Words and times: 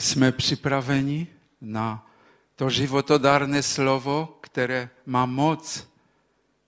Jsme 0.00 0.32
připraveni 0.32 1.26
na 1.60 2.06
to 2.56 2.70
životodárné 2.70 3.62
slovo, 3.62 4.38
které 4.40 4.90
má 5.06 5.26
moc 5.26 5.88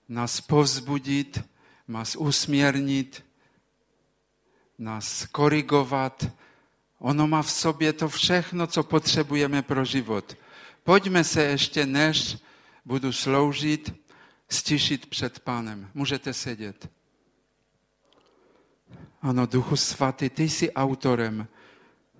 nás 0.09 0.41
povzbudit, 0.41 1.41
nás 1.87 2.15
usměrnit, 2.15 3.25
nás 4.77 5.25
korigovat. 5.25 6.29
Ono 6.99 7.27
má 7.27 7.41
v 7.41 7.51
sobě 7.51 7.93
to 7.93 8.09
všechno, 8.09 8.67
co 8.67 8.83
potřebujeme 8.83 9.61
pro 9.61 9.85
život. 9.85 10.37
Pojďme 10.83 11.23
se 11.23 11.43
ještě, 11.43 11.85
než 11.85 12.37
budu 12.85 13.11
sloužit, 13.11 14.07
stišit 14.49 15.05
před 15.05 15.39
Pánem. 15.39 15.89
Můžete 15.93 16.33
sedět. 16.33 16.89
Ano, 19.21 19.45
Duchu 19.45 19.75
Svatý, 19.75 20.29
ty 20.29 20.49
jsi 20.49 20.73
autorem 20.73 21.47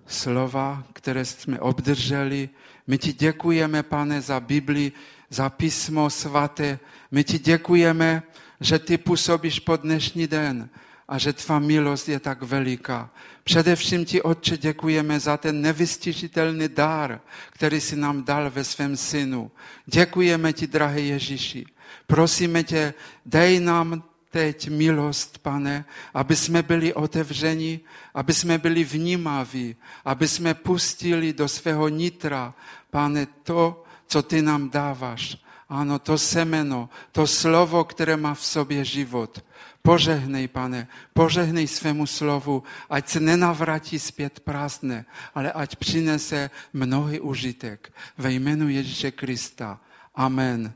slova, 0.06 0.84
které 0.92 1.24
jsme 1.24 1.60
obdrželi. 1.60 2.48
My 2.86 2.98
ti 2.98 3.12
děkujeme, 3.12 3.82
pane, 3.82 4.20
za 4.20 4.40
Bibli, 4.40 4.92
za 5.30 5.48
písmo 5.48 6.10
svaté. 6.10 6.78
My 7.10 7.24
ti 7.24 7.38
děkujeme, 7.38 8.22
že 8.60 8.78
ty 8.78 8.98
působíš 8.98 9.60
po 9.60 9.76
dnešní 9.76 10.26
den 10.26 10.68
a 11.08 11.18
že 11.18 11.32
tvá 11.32 11.58
milost 11.58 12.08
je 12.08 12.20
tak 12.20 12.42
veliká. 12.42 13.10
Především 13.44 14.04
ti, 14.04 14.22
Otče, 14.22 14.56
děkujeme 14.56 15.20
za 15.20 15.36
ten 15.36 15.60
nevystižitelný 15.60 16.68
dar, 16.68 17.20
který 17.50 17.80
si 17.80 17.96
nám 17.96 18.24
dal 18.24 18.50
ve 18.50 18.64
svém 18.64 18.96
synu. 18.96 19.50
Děkujeme 19.86 20.52
ti, 20.52 20.66
drahý 20.66 21.08
Ježíši. 21.08 21.66
Prosíme 22.06 22.64
tě, 22.64 22.94
dej 23.26 23.60
nám 23.60 24.02
teď 24.34 24.68
milost, 24.68 25.38
pane, 25.38 25.84
aby 26.14 26.36
jsme 26.36 26.62
byli 26.62 26.94
otevřeni, 26.94 27.80
aby 28.14 28.34
jsme 28.34 28.58
byli 28.58 28.84
vnímaví, 28.84 29.76
aby 30.04 30.28
jsme 30.28 30.54
pustili 30.54 31.32
do 31.32 31.48
svého 31.48 31.88
nitra, 31.88 32.54
pane, 32.90 33.26
to, 33.46 33.84
co 34.06 34.22
ty 34.22 34.42
nám 34.42 34.70
dáváš. 34.70 35.38
Ano, 35.68 35.98
to 35.98 36.18
semeno, 36.18 36.90
to 37.12 37.26
slovo, 37.26 37.84
které 37.84 38.16
má 38.16 38.34
v 38.34 38.44
sobě 38.44 38.84
život. 38.84 39.44
Požehnej, 39.82 40.48
pane, 40.48 40.88
požehnej 41.14 41.70
svému 41.70 42.06
slovu, 42.06 42.62
ať 42.90 43.08
se 43.08 43.20
nenavratí 43.20 43.98
zpět 43.98 44.40
prázdné, 44.40 45.04
ale 45.34 45.52
ať 45.52 45.76
přinese 45.76 46.50
mnohý 46.72 47.20
užitek. 47.20 47.92
Ve 48.18 48.32
jménu 48.32 48.68
Ježíše 48.68 49.10
Krista. 49.10 49.80
Amen. 50.14 50.74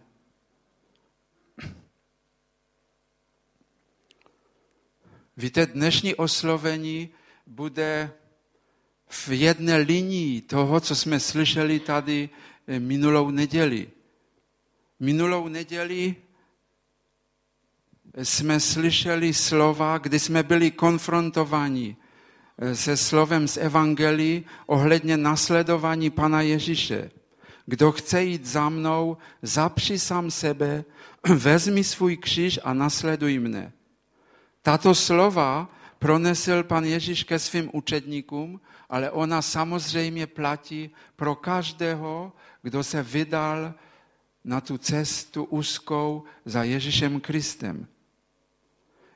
Víte, 5.38 5.66
dnešní 5.66 6.14
oslovení 6.14 7.08
bude 7.46 8.10
v 9.08 9.28
jedné 9.28 9.76
linii 9.76 10.40
toho, 10.40 10.80
co 10.80 10.96
jsme 10.96 11.20
slyšeli 11.20 11.80
tady 11.80 12.28
eh, 12.66 12.80
minulou 12.80 13.30
neděli. 13.30 13.88
Minulou 15.00 15.48
neděli 15.48 16.16
jsme 18.22 18.60
slyšeli 18.60 19.34
slova, 19.34 19.98
kdy 19.98 20.18
jsme 20.18 20.42
byli 20.42 20.70
konfrontováni 20.70 21.96
eh, 22.58 22.74
se 22.74 22.96
slovem 22.96 23.48
z 23.48 23.56
Evangelii 23.56 24.44
ohledně 24.66 25.16
nasledování 25.16 26.10
Pana 26.10 26.40
Ježíše. 26.40 27.10
Kdo 27.66 27.92
chce 27.92 28.22
jít 28.22 28.46
za 28.46 28.68
mnou, 28.68 29.16
zapři 29.42 29.98
sám 29.98 30.30
sebe, 30.30 30.84
vezmi 31.34 31.84
svůj 31.84 32.16
kříž 32.16 32.60
a 32.64 32.74
nasleduj 32.74 33.38
mne. 33.38 33.77
Tato 34.62 34.94
slova 34.94 35.68
pronesl 35.98 36.62
pan 36.62 36.84
Ježíš 36.84 37.24
ke 37.24 37.38
svým 37.38 37.70
učedníkům, 37.72 38.60
ale 38.88 39.10
ona 39.10 39.42
samozřejmě 39.42 40.26
platí 40.26 40.90
pro 41.16 41.34
každého, 41.34 42.32
kdo 42.62 42.84
se 42.84 43.02
vydal 43.02 43.74
na 44.44 44.60
tu 44.60 44.78
cestu 44.78 45.44
úzkou 45.44 46.24
za 46.44 46.62
Ježíšem 46.62 47.20
Kristem. 47.20 47.86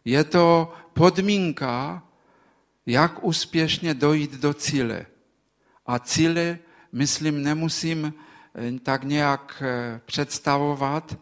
Je 0.04 0.24
to 0.24 0.72
podmínka, 0.92 2.02
jak 2.86 3.24
úspěšně 3.24 3.94
dojít 3.94 4.32
do 4.32 4.54
cíle. 4.54 5.06
A 5.86 5.98
cíle, 5.98 6.58
myslím, 6.92 7.42
nemusím 7.42 8.14
eh, 8.54 8.80
tak 8.80 9.04
nějak 9.04 9.62
eh, 9.66 10.00
představovat, 10.04 11.18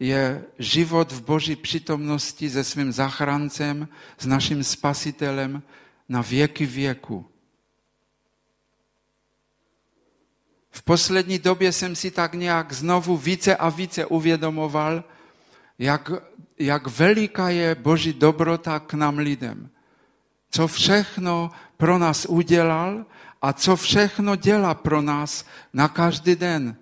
je 0.00 0.44
život 0.58 1.12
v 1.12 1.22
Boží 1.22 1.56
přítomnosti 1.56 2.50
se 2.50 2.64
svým 2.64 2.92
zachráncem, 2.92 3.88
s 4.18 4.26
naším 4.26 4.64
spasitelem 4.64 5.62
na 6.08 6.22
věky 6.22 6.66
věku. 6.66 7.26
V 10.70 10.82
poslední 10.82 11.38
době 11.38 11.72
jsem 11.72 11.96
si 11.96 12.10
tak 12.10 12.34
nějak 12.34 12.72
znovu 12.72 13.16
více 13.16 13.56
a 13.56 13.68
více 13.68 14.06
uvědomoval, 14.06 15.04
jak, 15.78 16.10
jak 16.58 16.86
veliká 16.86 17.48
je 17.48 17.74
Boží 17.74 18.12
dobrota 18.12 18.78
k 18.78 18.94
nám 18.94 19.18
lidem. 19.18 19.70
Co 20.50 20.68
všechno 20.68 21.50
pro 21.76 21.98
nás 21.98 22.26
udělal 22.26 23.06
a 23.42 23.52
co 23.52 23.76
všechno 23.76 24.36
dělá 24.36 24.74
pro 24.74 25.02
nás 25.02 25.44
na 25.72 25.88
každý 25.88 26.36
den. 26.36 26.76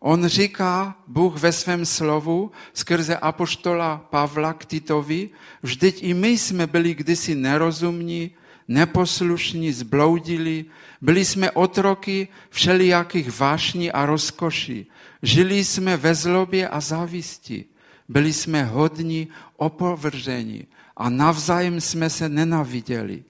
On 0.00 0.26
říká, 0.26 0.96
Bůh 1.06 1.36
ve 1.36 1.52
svém 1.52 1.86
slovu, 1.86 2.50
skrze 2.72 3.16
apoštola 3.16 4.06
Pavla 4.10 4.52
k 4.52 4.64
Titovi, 4.64 5.30
vždyť 5.62 6.02
i 6.02 6.14
my 6.14 6.28
jsme 6.28 6.66
byli 6.66 6.94
kdysi 6.94 7.34
nerozumní, 7.34 8.30
neposlušní, 8.68 9.72
zbloudili, 9.72 10.64
byli 11.00 11.24
jsme 11.24 11.50
otroky 11.50 12.28
všelijakých 12.50 13.40
vášní 13.40 13.92
a 13.92 14.06
rozkoší. 14.06 14.86
Žili 15.22 15.64
jsme 15.64 15.96
ve 15.96 16.14
zlobě 16.14 16.68
a 16.68 16.80
závisti. 16.80 17.64
Byli 18.08 18.32
jsme 18.32 18.64
hodní, 18.64 19.28
opovržení 19.56 20.66
a 20.96 21.10
navzájem 21.10 21.80
jsme 21.80 22.10
se 22.10 22.28
nenaviděli. 22.28 23.24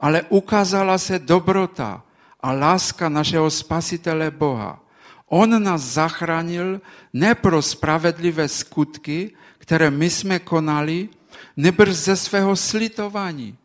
Ale 0.00 0.22
ukázala 0.22 0.98
se 0.98 1.18
dobrota 1.18 2.02
a 2.40 2.52
láska 2.52 3.08
našeho 3.08 3.50
spasitele 3.50 4.30
Boha 4.30 4.85
On 5.26 5.62
nás 5.62 5.82
zachránil 5.82 6.80
ne 7.12 7.34
pro 7.34 7.62
spravedlivé 7.62 8.48
skutky, 8.48 9.34
které 9.58 9.90
my 9.90 10.10
jsme 10.10 10.38
konali, 10.38 11.08
nebrž 11.56 11.94
ze 11.94 12.16
svého 12.16 12.56
slitování. 12.56 13.58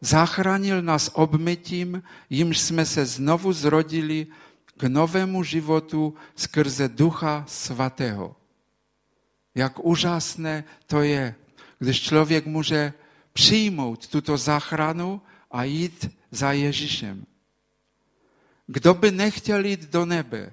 Zachránil 0.00 0.82
nás 0.82 1.10
obmytím, 1.14 2.02
jimž 2.30 2.58
jsme 2.58 2.86
se 2.86 3.06
znovu 3.06 3.52
zrodili 3.52 4.26
k 4.76 4.82
novému 4.82 5.42
životu 5.42 6.14
skrze 6.36 6.88
Ducha 6.88 7.44
Svatého. 7.48 8.36
Jak 9.54 9.84
úžasné 9.84 10.64
to 10.86 11.02
je, 11.02 11.34
když 11.78 12.02
člověk 12.02 12.46
může 12.46 12.92
přijmout 13.32 14.06
tuto 14.06 14.36
záchranu 14.36 15.20
a 15.50 15.64
jít 15.64 16.10
za 16.30 16.52
Ježíšem. 16.52 17.26
Kdo 18.66 18.94
by 18.94 19.10
nechtěl 19.10 19.64
jít 19.64 19.90
do 19.90 20.06
nebe? 20.06 20.52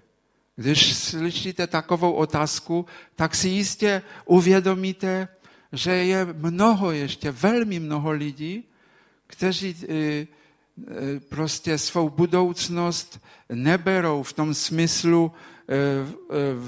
Když 0.55 0.93
slyšíte 0.93 1.67
takovou 1.67 2.11
otázku, 2.11 2.85
tak 3.15 3.35
si 3.35 3.49
jistě 3.49 4.01
uvědomíte, 4.25 5.27
že 5.71 5.91
je 5.91 6.25
mnoho 6.25 6.91
ještě, 6.91 7.31
velmi 7.31 7.79
mnoho 7.79 8.11
lidí, 8.11 8.63
kteří 9.27 9.75
e, 9.75 9.93
e, 9.93 10.27
prostě 11.19 11.77
svou 11.77 12.09
budoucnost 12.09 13.19
neberou 13.49 14.23
v 14.23 14.33
tom 14.33 14.53
smyslu, 14.53 15.31
e, 15.69 15.75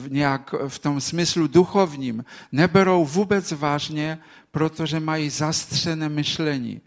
nějak 0.09 0.55
v 0.67 0.79
tom 0.79 1.01
smyslu 1.01 1.47
duchovním, 1.47 2.25
neberou 2.51 3.05
vůbec 3.05 3.51
vážně, 3.51 4.19
protože 4.51 4.99
mají 4.99 5.29
zastřené 5.29 6.09
myšlení. 6.09 6.81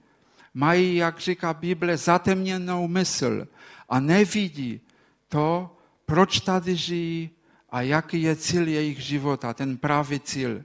Mají, 0.55 0.97
jak 0.97 1.19
říká 1.21 1.55
Bible, 1.55 1.97
zatemněnou 1.97 2.89
mysl 2.89 3.47
a 3.89 4.01
nevidí 4.01 4.81
to, 5.29 5.77
proč 6.11 6.41
tady 6.41 6.77
žijí 6.77 7.31
a 7.71 7.83
jaký 7.83 8.23
je 8.23 8.37
cíl 8.37 8.69
jejich 8.69 9.01
života, 9.01 9.55
ten 9.55 9.77
pravý 9.77 10.21
cíl. 10.21 10.63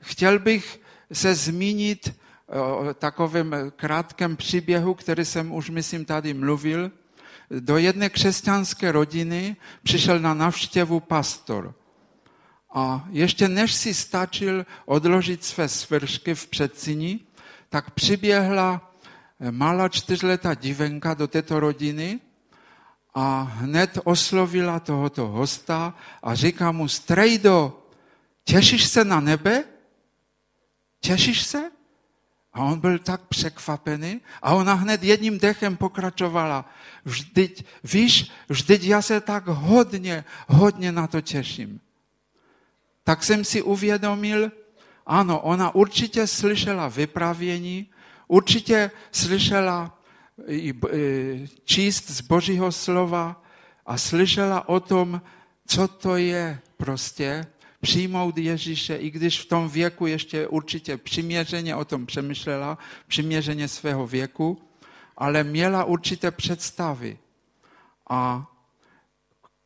Chtěl 0.00 0.38
bych 0.38 0.80
se 1.12 1.34
zmínit 1.34 2.14
o 2.46 2.94
takovém 2.94 3.54
krátkém 3.76 4.36
příběhu, 4.36 4.94
který 4.94 5.24
jsem 5.24 5.52
už, 5.52 5.70
myslím, 5.70 6.04
tady 6.04 6.34
mluvil. 6.34 6.90
Do 7.50 7.76
jedné 7.78 8.08
křesťanské 8.08 8.92
rodiny 8.92 9.56
přišel 9.82 10.20
na 10.20 10.34
navštěvu 10.34 11.00
pastor. 11.00 11.74
A 12.74 13.08
ještě 13.10 13.48
než 13.48 13.74
si 13.74 13.94
stačil 13.94 14.66
odložit 14.86 15.44
své 15.44 15.68
svršky 15.68 16.34
v 16.34 16.46
předsíni, 16.46 17.20
tak 17.68 17.90
přiběhla 17.90 18.94
malá 19.50 19.88
čtyřletá 19.88 20.54
divenka 20.54 21.14
do 21.14 21.26
této 21.26 21.60
rodiny 21.60 22.20
a 23.14 23.42
hned 23.42 23.98
oslovila 24.04 24.80
tohoto 24.80 25.26
hosta 25.26 25.94
a 26.22 26.34
říká 26.34 26.72
mu, 26.72 26.88
strejdo, 26.88 27.82
těšíš 28.44 28.84
se 28.84 29.04
na 29.04 29.20
nebe? 29.20 29.64
Těšíš 31.00 31.42
se? 31.42 31.70
A 32.52 32.64
on 32.64 32.80
byl 32.80 32.98
tak 32.98 33.20
překvapený 33.20 34.20
a 34.42 34.54
ona 34.54 34.74
hned 34.74 35.02
jedním 35.02 35.38
dechem 35.38 35.76
pokračovala. 35.76 36.70
Vždyť, 37.04 37.64
víš, 37.84 38.30
vždyť 38.48 38.82
já 38.84 39.02
se 39.02 39.20
tak 39.20 39.46
hodně, 39.46 40.24
hodně 40.48 40.92
na 40.92 41.06
to 41.06 41.20
těším. 41.20 41.80
Tak 43.04 43.24
jsem 43.24 43.44
si 43.44 43.62
uvědomil, 43.62 44.52
ano, 45.06 45.40
ona 45.40 45.74
určitě 45.74 46.26
slyšela 46.26 46.88
vypravění, 46.88 47.90
určitě 48.28 48.90
slyšela 49.12 49.99
číst 51.64 52.10
z 52.10 52.20
Božího 52.20 52.72
slova 52.72 53.44
a 53.86 53.98
slyšela 53.98 54.68
o 54.68 54.80
tom, 54.80 55.22
co 55.66 55.88
to 55.88 56.16
je 56.16 56.60
prostě 56.76 57.46
přijmout 57.80 58.38
Ježíše, 58.38 58.96
i 58.96 59.10
když 59.10 59.40
v 59.40 59.48
tom 59.48 59.68
věku 59.68 60.06
ještě 60.06 60.48
určitě 60.48 60.96
přiměřeně 60.96 61.76
o 61.76 61.84
tom 61.84 62.06
přemýšlela, 62.06 62.78
přiměřeně 63.06 63.68
svého 63.68 64.06
věku, 64.06 64.62
ale 65.16 65.44
měla 65.44 65.84
určité 65.84 66.30
představy. 66.30 67.18
A 68.10 68.46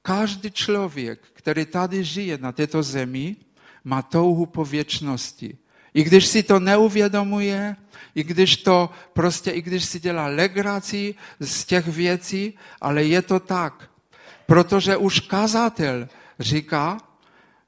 každý 0.03 0.51
člověk, 0.51 1.21
který 1.33 1.67
tady 1.67 2.05
žije 2.05 2.39
na 2.39 2.53
této 2.53 2.83
zemi, 2.83 3.37
má 3.85 4.03
touhu 4.03 4.47
po 4.47 4.65
věčnosti. 4.65 5.59
I 5.95 6.03
když 6.03 6.27
si 6.27 6.43
to 6.43 6.61
neuvědomuje, 6.61 7.77
i 8.15 8.25
když 8.25 8.57
to 8.57 8.91
prostě, 9.13 9.51
i 9.51 9.63
když 9.63 9.85
si 9.85 10.01
dělá 10.01 10.27
legraci 10.27 11.15
z 11.41 11.65
těch 11.65 11.89
věcí, 11.89 12.59
ale 12.81 13.05
je 13.05 13.23
to 13.23 13.41
tak. 13.41 13.91
Protože 14.47 14.97
už 14.97 15.21
kazatel 15.21 16.09
říká, 16.41 16.99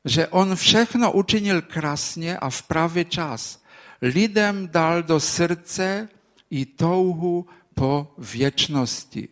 že 0.04 0.28
on 0.28 0.56
všechno 0.56 1.12
učinil 1.12 1.62
krásně 1.62 2.38
a 2.38 2.50
v 2.50 2.62
pravý 2.62 3.04
čas. 3.04 3.62
Lidem 4.02 4.68
dal 4.68 5.02
do 5.02 5.20
srdce 5.20 6.08
i 6.50 6.66
touhu 6.66 7.46
po 7.74 8.14
věčnosti. 8.18 9.28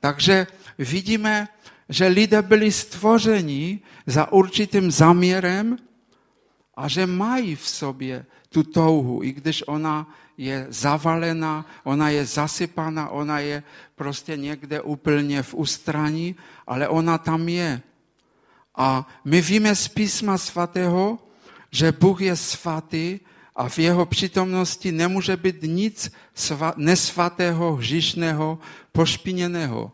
Takže 0.00 0.46
vidíme, 0.78 1.48
že 1.88 2.06
lidé 2.06 2.42
byli 2.42 2.72
stvořeni 2.72 3.80
za 4.06 4.32
určitým 4.32 4.90
zaměrem 4.90 5.76
a 6.74 6.88
že 6.88 7.06
mají 7.06 7.56
v 7.56 7.68
sobě 7.68 8.26
tu 8.48 8.62
touhu, 8.62 9.22
i 9.22 9.32
když 9.32 9.68
ona 9.68 10.06
je 10.36 10.66
zavalená, 10.68 11.66
ona 11.84 12.08
je 12.08 12.26
zasypaná, 12.26 13.08
ona 13.08 13.38
je 13.38 13.62
prostě 13.94 14.36
někde 14.36 14.80
úplně 14.80 15.42
v 15.42 15.54
ústraní, 15.54 16.36
ale 16.66 16.88
ona 16.88 17.18
tam 17.18 17.48
je. 17.48 17.82
A 18.76 19.06
my 19.24 19.40
víme 19.40 19.76
z 19.76 19.88
písma 19.88 20.38
svatého, 20.38 21.18
že 21.70 21.92
Bůh 21.92 22.20
je 22.20 22.36
svatý 22.36 23.20
a 23.56 23.68
v 23.68 23.78
jeho 23.78 24.06
přítomnosti 24.06 24.92
nemůže 24.92 25.36
být 25.36 25.62
nic 25.62 26.12
nesvatého, 26.76 27.76
hříšného, 27.76 28.58
pošpiněného. 28.92 29.92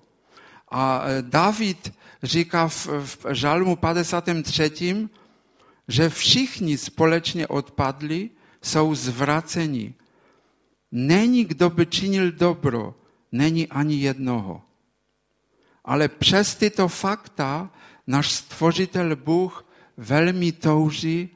A 0.70 1.02
e, 1.04 1.22
David 1.22 1.92
říká 2.22 2.68
v, 2.68 2.86
v 2.86 3.26
žalmu 3.32 3.76
53., 3.76 5.08
že 5.88 6.08
všichni 6.08 6.78
společně 6.78 7.46
odpadli, 7.46 8.30
jsou 8.62 8.94
zvraceni. 8.94 9.94
Není, 10.92 11.44
kdo 11.44 11.70
by 11.70 11.86
činil 11.86 12.32
dobro, 12.32 12.94
není 13.32 13.68
ani 13.68 13.96
jednoho. 13.96 14.62
Ale 15.84 16.08
přes 16.08 16.54
tyto 16.54 16.88
fakta 16.88 17.70
náš 18.06 18.32
stvořitel 18.32 19.16
Bůh 19.16 19.66
velmi 19.96 20.52
touží, 20.52 21.28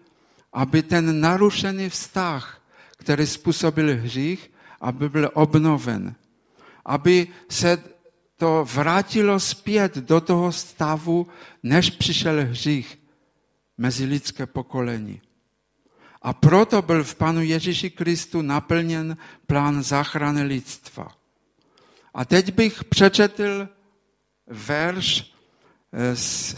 aby 0.53 0.83
ten 0.83 1.21
narušený 1.21 1.89
vztah, 1.89 2.63
který 2.97 3.27
způsobil 3.27 3.97
hřích, 3.97 4.51
aby 4.81 5.09
byl 5.09 5.31
obnoven. 5.35 6.15
Aby 6.85 7.29
se 7.49 7.83
to 8.37 8.67
vrátilo 8.73 9.41
zpět 9.41 9.97
do 9.97 10.21
toho 10.21 10.53
stavu, 10.53 11.27
než 11.63 11.91
přišel 11.91 12.45
hřích 12.45 13.00
mezi 13.81 14.05
lidské 14.05 14.47
pokolení. 14.47 15.21
A 16.23 16.33
proto 16.33 16.83
byl 16.83 17.05
v 17.05 17.15
Panu 17.15 17.41
Ježíši 17.41 17.91
Kristu 17.91 18.43
naplněn 18.43 19.17
plán 19.47 19.83
záchrany 19.83 20.43
lidstva. 20.43 21.09
A 22.15 22.25
teď 22.25 22.55
bych 22.55 22.85
přečetl 22.85 23.69
verš 24.47 25.33
eh, 25.93 26.17
z 26.17 26.57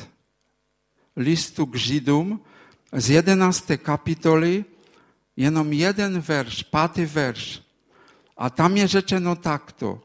listu 1.17 1.67
k 1.67 1.77
Židům 1.77 2.41
z 2.93 3.11
11. 3.11 3.71
kapitoly, 3.77 4.65
jenom 5.37 5.73
jeden 5.73 6.21
verš, 6.21 6.63
pátý 6.63 7.05
verš. 7.05 7.63
A 8.37 8.51
tam 8.51 8.77
je 8.77 8.89
řečeno 8.89 9.37
takto. 9.37 10.03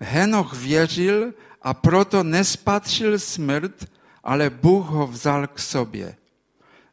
Henoch 0.00 0.52
věřil 0.52 1.32
a 1.62 1.74
proto 1.74 2.22
nespatřil 2.22 3.18
smrt, 3.18 3.90
ale 4.24 4.50
Bůh 4.50 4.86
ho 4.86 5.06
vzal 5.06 5.46
k 5.46 5.58
sobě. 5.58 6.16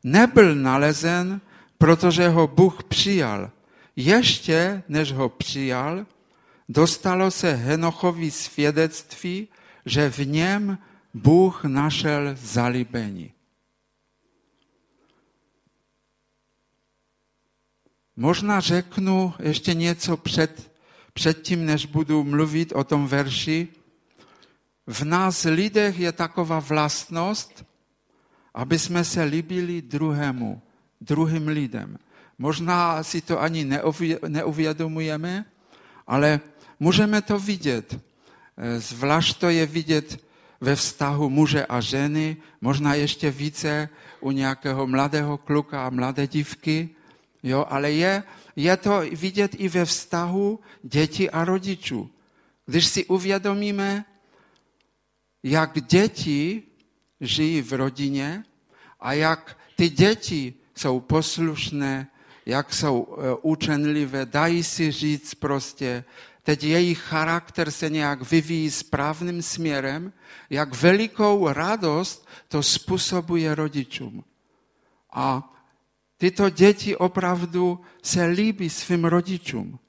Nebyl 0.04 0.56
nalezen, 0.56 1.42
protože 1.78 2.30
ho 2.30 2.48
Bůh 2.48 2.84
přijal. 2.84 3.52
Ještě 3.96 4.84
než 4.90 5.12
ho 5.12 5.30
přijal, 5.30 6.06
dostalo 6.70 7.32
se 7.32 7.54
Henochovi 7.54 8.32
svědectví, 8.32 9.48
že 9.86 10.10
v 10.10 10.20
něm 10.20 10.78
Bůh 11.14 11.64
našel 11.64 12.36
zalíbení. 12.36 13.32
Možná 18.16 18.60
řeknu 18.60 19.34
ještě 19.40 19.74
něco 19.74 20.18
před, 20.18 20.72
před 21.14 21.42
tím, 21.42 21.66
než 21.66 21.86
budu 21.86 22.24
mluvit 22.24 22.72
o 22.76 22.84
tom 22.84 23.08
verši. 23.08 23.68
V 24.88 25.04
nás 25.04 25.44
lidech 25.44 26.00
je 26.00 26.12
taková 26.12 26.60
vlastnost, 26.60 27.66
aby 28.54 28.80
jsme 28.80 29.04
se 29.04 29.24
líbili 29.24 29.82
druhému, 29.82 30.62
druhým 31.02 31.48
lidem. 31.48 31.98
Možná 32.38 33.04
si 33.04 33.22
to 33.22 33.42
ani 33.42 33.68
neuvědomujeme, 34.28 35.46
ale 36.08 36.40
můžeme 36.80 37.22
to 37.22 37.40
vidět. 37.40 38.00
Zvlášť 38.78 39.38
to 39.38 39.50
je 39.50 39.66
vidět 39.66 40.24
ve 40.62 40.76
vztahu 40.76 41.30
muže 41.30 41.66
a 41.66 41.82
ženy, 41.82 42.38
možná 42.62 42.94
ještě 42.94 43.32
více 43.32 43.90
u 44.20 44.32
nějakého 44.32 44.88
mladého 44.88 45.38
kluka 45.38 45.88
a 45.88 45.90
mladé 45.90 46.28
dívky, 46.28 46.90
jo, 47.44 47.66
ale 47.70 47.92
je, 47.92 48.24
je 48.56 48.78
to 48.78 49.02
vidět 49.12 49.56
i 49.58 49.70
ve 49.70 49.86
vztahu 49.86 50.60
dětí 50.84 51.30
a 51.30 51.46
rodičů. 51.46 52.10
Když 52.66 52.86
si 52.86 53.06
uvědomíme, 53.06 54.06
jak 55.50 55.82
děti 55.82 56.64
žijí 57.22 57.62
v 57.62 57.74
rodině 57.74 58.44
a 59.00 59.14
jak 59.14 59.58
ty 59.76 59.90
děti 59.90 60.54
jsou 60.76 61.00
poslušné, 61.00 62.08
jak 62.46 62.74
jsou 62.74 63.08
e, 63.08 63.36
učenlivé, 63.42 64.26
dají 64.26 64.64
si 64.64 64.92
říct 64.92 65.34
prostě, 65.34 66.04
teď 66.44 66.64
jejich 66.64 67.00
charakter 67.00 67.72
se 67.72 67.90
nějak 67.90 68.32
vyvíjí 68.32 68.72
správným 68.72 69.42
směrem, 69.42 70.14
jak 70.50 70.76
velikou 70.76 71.54
radost 71.54 72.28
to 72.48 72.64
způsobuje 72.64 73.56
rodičům. 73.56 74.24
A 75.14 75.54
tyto 76.18 76.50
děti 76.50 76.96
opravdu 76.96 77.80
se 78.04 78.26
líbí 78.26 78.70
svým 78.70 79.06
rodičům. 79.06 79.80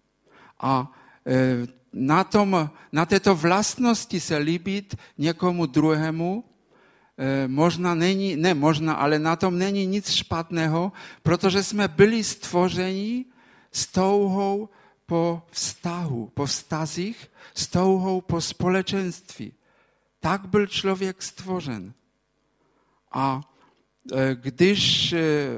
A 0.61 0.93
e, 1.27 1.77
na, 1.99 2.25
tom, 2.25 2.71
na 2.93 3.07
této 3.07 3.35
vlastnosti 3.35 4.21
se 4.21 4.37
líbit 4.37 4.95
někomu 5.19 5.67
druhému, 5.67 6.45
e, 7.19 7.49
možná 7.49 7.95
není, 7.95 8.37
ne 8.37 8.55
možná, 8.55 8.95
ale 8.95 9.19
na 9.19 9.37
tom 9.37 9.59
není 9.59 9.87
nic 9.87 10.11
špatného, 10.11 10.93
protože 11.23 11.62
jsme 11.62 11.88
byli 11.88 12.25
stvořeni 12.25 13.25
s 13.73 13.87
touhou 13.87 14.69
po 15.07 15.43
vztahu, 15.50 16.31
po 16.35 16.47
vztazích, 16.47 17.31
s 17.55 17.67
touhou 17.67 18.21
po 18.21 18.40
společenství. 18.40 19.52
Tak 20.21 20.49
byl 20.49 20.67
člověk 20.67 21.23
stvořen. 21.23 21.93
A 23.12 23.40
e, 24.12 24.35
když 24.35 25.12
e, 25.12 25.49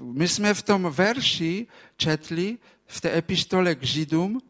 my 0.00 0.28
jsme 0.28 0.54
v 0.54 0.62
tom 0.62 0.82
verši 0.90 1.66
četli, 1.96 2.58
v 2.86 3.00
té 3.00 3.18
epištole 3.18 3.74
k 3.74 3.82
Židům, 3.82 4.40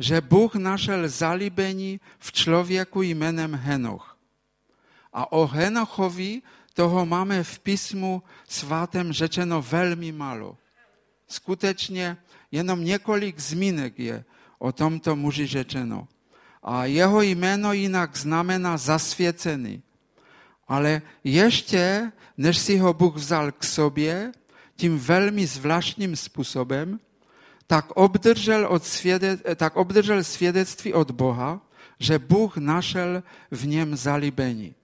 že 0.00 0.20
Bůh 0.20 0.54
našel 0.54 1.08
zalíbení 1.08 2.00
v 2.18 2.32
člověku 2.32 3.02
jménem 3.02 3.54
Henoch. 3.54 4.16
A 5.12 5.32
o 5.32 5.46
Henochovi 5.46 6.42
toho 6.74 7.06
máme 7.06 7.44
v 7.44 7.58
písmu 7.58 8.22
svatém 8.48 9.12
řečeno 9.12 9.62
velmi 9.62 10.12
málo. 10.12 10.56
Skutečně 11.28 12.16
jenom 12.50 12.84
několik 12.84 13.38
zmínek 13.38 13.98
je 13.98 14.24
o 14.58 14.72
tomto 14.72 15.16
muži 15.16 15.46
řečeno. 15.46 16.08
A 16.62 16.84
jeho 16.84 17.22
jméno 17.22 17.72
jinak 17.72 18.16
znamená 18.16 18.76
zasvěcený. 18.76 19.82
Ale 20.68 21.02
ještě, 21.24 22.12
než 22.36 22.58
si 22.58 22.78
ho 22.78 22.94
Bůh 22.94 23.16
vzal 23.16 23.52
k 23.52 23.64
sobě, 23.64 24.32
tím 24.76 24.98
velmi 24.98 25.46
zvláštním 25.46 26.16
způsobem, 26.16 27.00
tak 27.70 27.90
obdržel, 27.94 28.66
od 28.66 28.84
svědec, 28.84 29.40
tak 29.56 29.76
obdržel 29.76 30.24
svědectví 30.24 30.94
od 30.94 31.10
Boha, 31.10 31.62
že 31.98 32.18
Bůh 32.18 32.56
našel 32.56 33.22
v 33.50 33.66
něm 33.66 33.96
zalíbení. 33.96 34.74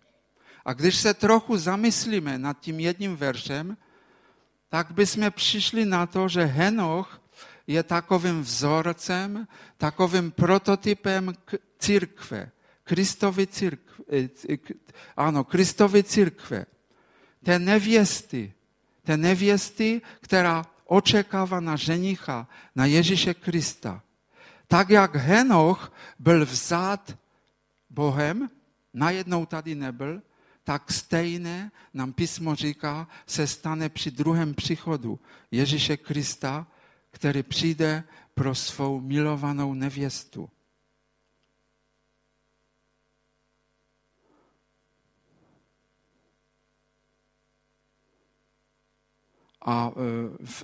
A 0.65 0.73
když 0.73 0.97
se 0.97 1.15
trochu 1.15 1.57
zamyslíme 1.57 2.39
nad 2.39 2.61
tím 2.61 2.81
jedním 2.81 3.17
veršem, 3.17 3.77
tak 4.69 4.95
bychom 4.95 5.31
přišli 5.31 5.85
na 5.85 6.07
to, 6.07 6.29
že 6.29 6.45
Henoch 6.45 7.23
je 7.67 7.83
takovým 7.83 8.43
vzorcem, 8.47 9.49
takovým 9.77 10.31
prototypem 10.31 11.35
církve, 11.79 12.51
Kristovy 12.85 13.47
církve, 13.47 14.05
eh, 14.15 14.59
ano, 15.17 15.45
Kristovy 15.45 16.03
církve, 16.03 16.67
té 17.43 17.59
nevěsty, 17.59 18.53
té 19.03 19.17
nevěsty, 19.17 20.03
která 20.21 20.76
očekává 20.87 21.61
na 21.61 21.77
ženicha, 21.77 22.49
na 22.75 22.87
Ježíše 22.87 23.35
Krista. 23.35 24.03
Tak 24.69 24.91
jak 24.91 25.17
Henoch 25.17 25.93
byl 26.19 26.47
vzat 26.47 27.19
Bohem, 27.91 28.51
najednou 28.95 29.47
tady 29.47 29.75
nebyl, 29.75 30.23
tak 30.65 30.93
stejné 30.93 31.71
nám 31.95 32.13
písmo 32.13 32.55
říká, 32.55 33.09
se 33.27 33.47
stane 33.47 33.89
při 33.89 34.11
druhém 34.11 34.55
příchodu 34.55 35.21
Ježíše 35.51 35.97
Krista, 35.97 36.67
který 37.11 37.43
přijde 37.43 38.05
pro 38.35 38.55
svou 38.55 39.01
milovanou 39.01 39.75
nevěstu. 39.75 40.51
A 49.67 49.91
e, 49.91 50.01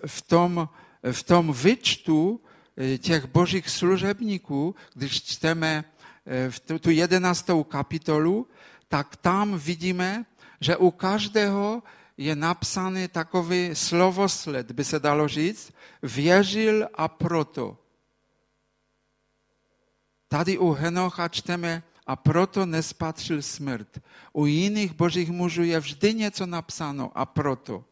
v 0.06 0.22
tom, 0.22 0.68
v 1.12 1.22
tom 1.22 1.52
vyčtu 1.52 2.40
e, 2.76 2.98
těch 2.98 3.26
božích 3.26 3.68
služebníků, 3.68 4.74
když 4.94 5.22
čteme 5.22 5.84
e, 6.26 6.50
v 6.50 6.60
tu 6.80 6.90
jedenáctou 6.90 7.64
kapitolu, 7.64 8.46
tak 8.88 9.16
tam 9.16 9.58
vidíme, 9.58 10.24
že 10.60 10.76
u 10.76 10.90
každého 10.90 11.82
je 12.16 12.36
napsaný 12.36 13.08
takový 13.08 13.70
slovosled, 13.74 14.72
by 14.72 14.84
se 14.84 14.98
dalo 14.98 15.28
říct, 15.28 15.72
věřil 16.02 16.88
a 16.94 17.08
proto. 17.08 17.78
Tady 20.28 20.58
u 20.58 20.70
Henocha 20.70 21.28
čteme, 21.28 21.82
a 22.06 22.16
proto 22.16 22.66
nespatřil 22.66 23.42
smrt. 23.42 23.98
U 24.32 24.46
jiných 24.46 24.92
božích 24.92 25.30
mužů 25.30 25.62
je 25.62 25.80
vždy 25.80 26.14
něco 26.14 26.46
napsáno 26.46 27.12
a 27.14 27.26
proto. 27.26 27.84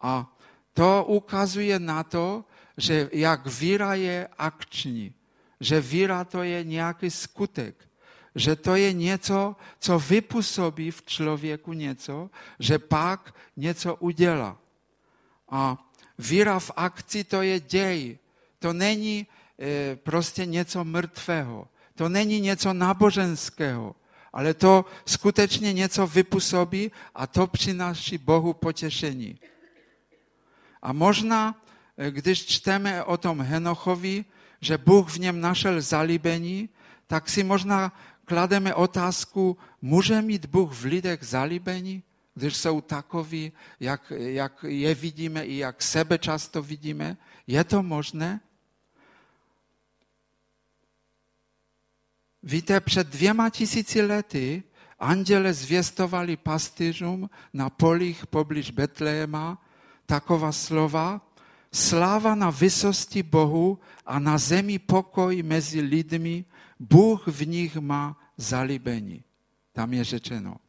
A 0.00 0.36
to 0.74 1.04
ukazuje 1.04 1.78
na 1.78 2.02
to, 2.02 2.44
že 2.76 3.08
jak 3.12 3.46
víra 3.46 3.94
je 3.94 4.28
akční, 4.38 5.14
že 5.60 5.80
víra 5.80 6.24
to 6.24 6.42
je 6.42 6.64
nějaký 6.64 7.10
skutek, 7.10 7.88
že 8.34 8.56
to 8.56 8.76
je 8.76 8.92
něco, 8.92 9.56
co 9.78 9.98
vypůsobí 9.98 10.90
v 10.90 11.02
člověku 11.02 11.72
něco, 11.72 12.30
že 12.58 12.78
pak 12.78 13.34
něco 13.56 13.96
udělá. 13.96 14.58
A 15.48 15.90
víra 16.18 16.58
v 16.58 16.70
akci 16.76 17.24
to 17.24 17.42
je 17.42 17.60
děj. 17.60 18.18
To 18.58 18.72
není 18.72 19.26
e, 19.60 19.96
prostě 19.96 20.46
něco 20.46 20.84
mrtvého. 20.84 21.68
To 21.94 22.08
není 22.08 22.40
něco 22.40 22.72
náboženského. 22.72 23.94
Ale 24.32 24.54
to 24.54 24.84
skutečně 25.06 25.72
něco 25.72 26.06
vypůsobí 26.06 26.92
a 27.14 27.26
to 27.26 27.46
přináší 27.46 28.18
Bohu 28.18 28.52
potěšení. 28.52 29.38
A 30.82 30.92
možná, 30.92 31.62
e, 31.96 32.10
když 32.10 32.46
čteme 32.46 33.04
o 33.04 33.16
tom 33.16 33.40
Henochovi, 33.40 34.24
že 34.60 34.78
Bůh 34.78 35.10
v 35.10 35.18
něm 35.18 35.40
našel 35.40 35.80
zalíbení, 35.80 36.68
tak 37.06 37.28
si 37.28 37.44
možná 37.44 37.92
klademe 38.24 38.74
otázku, 38.74 39.58
může 39.82 40.22
mít 40.22 40.46
Bůh 40.46 40.72
v 40.72 40.84
lidech 40.84 41.22
zalíbení, 41.22 42.02
když 42.34 42.56
jsou 42.56 42.80
takoví, 42.80 43.52
jak, 43.80 44.12
jak 44.16 44.64
je 44.68 44.94
vidíme 44.94 45.44
i 45.44 45.56
jak 45.56 45.82
sebe 45.82 46.18
často 46.18 46.62
vidíme? 46.62 47.16
Je 47.46 47.64
to 47.64 47.82
možné? 47.82 48.40
Víte, 52.42 52.80
před 52.80 53.06
dvěma 53.06 53.50
tisíci 53.50 54.02
lety 54.02 54.62
anděle 54.98 55.52
zvěstovali 55.52 56.36
pastýřům 56.36 57.30
na 57.52 57.70
polích 57.70 58.26
poblíž 58.26 58.70
Betlehema 58.70 59.61
taková 60.12 60.52
slova, 60.52 61.24
sláva 61.72 62.36
na 62.36 62.52
vysosti 62.52 63.24
Bohu 63.24 63.80
a 64.04 64.20
na 64.20 64.36
zemi 64.36 64.76
pokoj 64.76 65.32
mezi 65.40 65.80
lidmi, 65.80 66.44
Bůh 66.76 67.24
v 67.24 67.48
nich 67.48 67.72
má 67.80 68.12
zalíbení. 68.36 69.24
Tam 69.72 69.88
je 69.92 70.04
řečeno. 70.04 70.60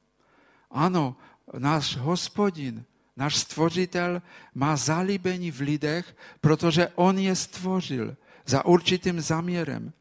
Ano, 0.71 1.19
náš 1.59 1.99
hospodin, 1.99 2.87
náš 3.19 3.35
stvořitel 3.35 4.21
má 4.55 4.79
zalíbení 4.79 5.51
v 5.51 5.59
lidech, 5.59 6.15
protože 6.39 6.87
on 6.95 7.19
je 7.19 7.35
stvořil 7.35 8.15
za 8.45 8.65
určitým 8.65 9.19
zaměrem. 9.21 9.91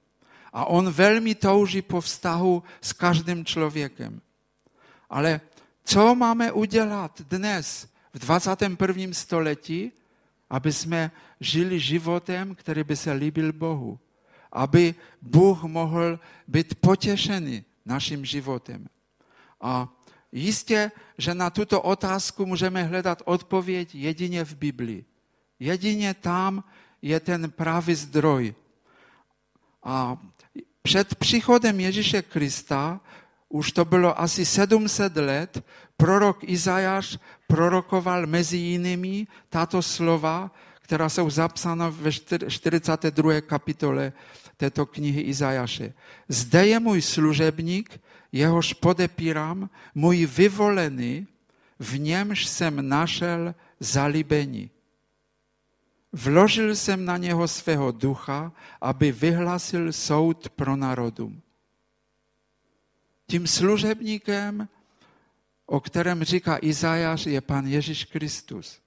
A 0.53 0.71
on 0.71 0.87
velmi 0.91 1.35
touží 1.35 1.83
po 1.83 2.01
vztahu 2.01 2.63
s 2.81 2.93
každým 2.93 3.45
člověkem. 3.45 4.21
Ale 5.11 5.41
co 5.85 6.15
máme 6.15 6.53
udělat 6.53 7.21
dnes, 7.27 7.92
v 8.15 8.19
21. 8.19 9.13
století, 9.13 9.93
aby 10.51 10.73
jsme 10.73 11.11
žili 11.41 11.81
životem, 11.81 12.55
který 12.55 12.85
by 12.85 12.97
se 12.97 13.13
líbil 13.13 13.53
Bohu? 13.53 13.99
aby 14.53 14.95
Bůh 15.23 15.63
mohl 15.63 16.21
být 16.49 16.75
potěšený 16.75 17.65
naším 17.87 18.25
životem. 18.25 18.89
A 19.61 19.89
jistě, 20.33 20.91
že 21.19 21.35
na 21.35 21.51
tuto 21.51 21.83
otázku 21.83 22.47
můžeme 22.47 22.83
hledat 22.85 23.23
odpověď 23.25 23.95
jedině 23.95 24.45
v 24.45 24.55
Biblii. 24.55 25.05
Jedině 25.59 26.15
tam 26.15 26.65
je 27.03 27.21
ten 27.21 27.51
pravý 27.51 27.95
zdroj. 27.95 28.55
A 29.83 30.17
před 30.83 31.15
příchodem 31.15 31.81
Ježíše 31.81 32.23
Krista, 32.23 33.01
už 33.53 33.73
to 33.73 33.85
bylo 33.85 34.21
asi 34.21 34.47
700 34.47 35.17
let, 35.17 35.65
prorok 35.97 36.45
Izajáš 36.45 37.19
prorokoval 37.47 38.27
mezi 38.27 38.57
jinými 38.57 39.27
tato 39.49 39.83
slova, 39.83 40.51
která 40.81 41.09
jsou 41.09 41.31
zapsána 41.31 41.89
ve 41.89 42.13
42. 42.13 43.41
kapitole 43.41 44.13
této 44.57 44.87
knihy 44.87 45.21
Izajaše. 45.21 45.93
Zde 46.29 46.67
je 46.67 46.81
můj 46.81 47.03
služebník, 47.03 48.01
jehož 48.33 48.73
podepírám, 48.73 49.71
můj 49.95 50.27
vyvolený, 50.27 51.27
v 51.79 51.99
němž 51.99 52.47
jsem 52.47 52.89
našel 52.89 53.55
zalíbení. 53.81 54.71
Vložil 56.13 56.77
jsem 56.77 57.05
na 57.05 57.17
něho 57.17 57.49
svého 57.49 57.93
ducha, 57.93 58.53
aby 58.81 59.13
vyhlasil 59.13 59.93
soud 59.93 60.49
pro 60.49 60.77
národům. 60.77 61.43
Tím 63.33 63.47
služebníkem, 63.47 64.69
o 65.67 65.81
kterém 65.81 66.25
říká 66.25 66.59
Izajáš, 66.63 67.27
je 67.27 67.41
pan 67.41 67.67
Ježíš 67.67 68.05
Kristus. 68.05 68.81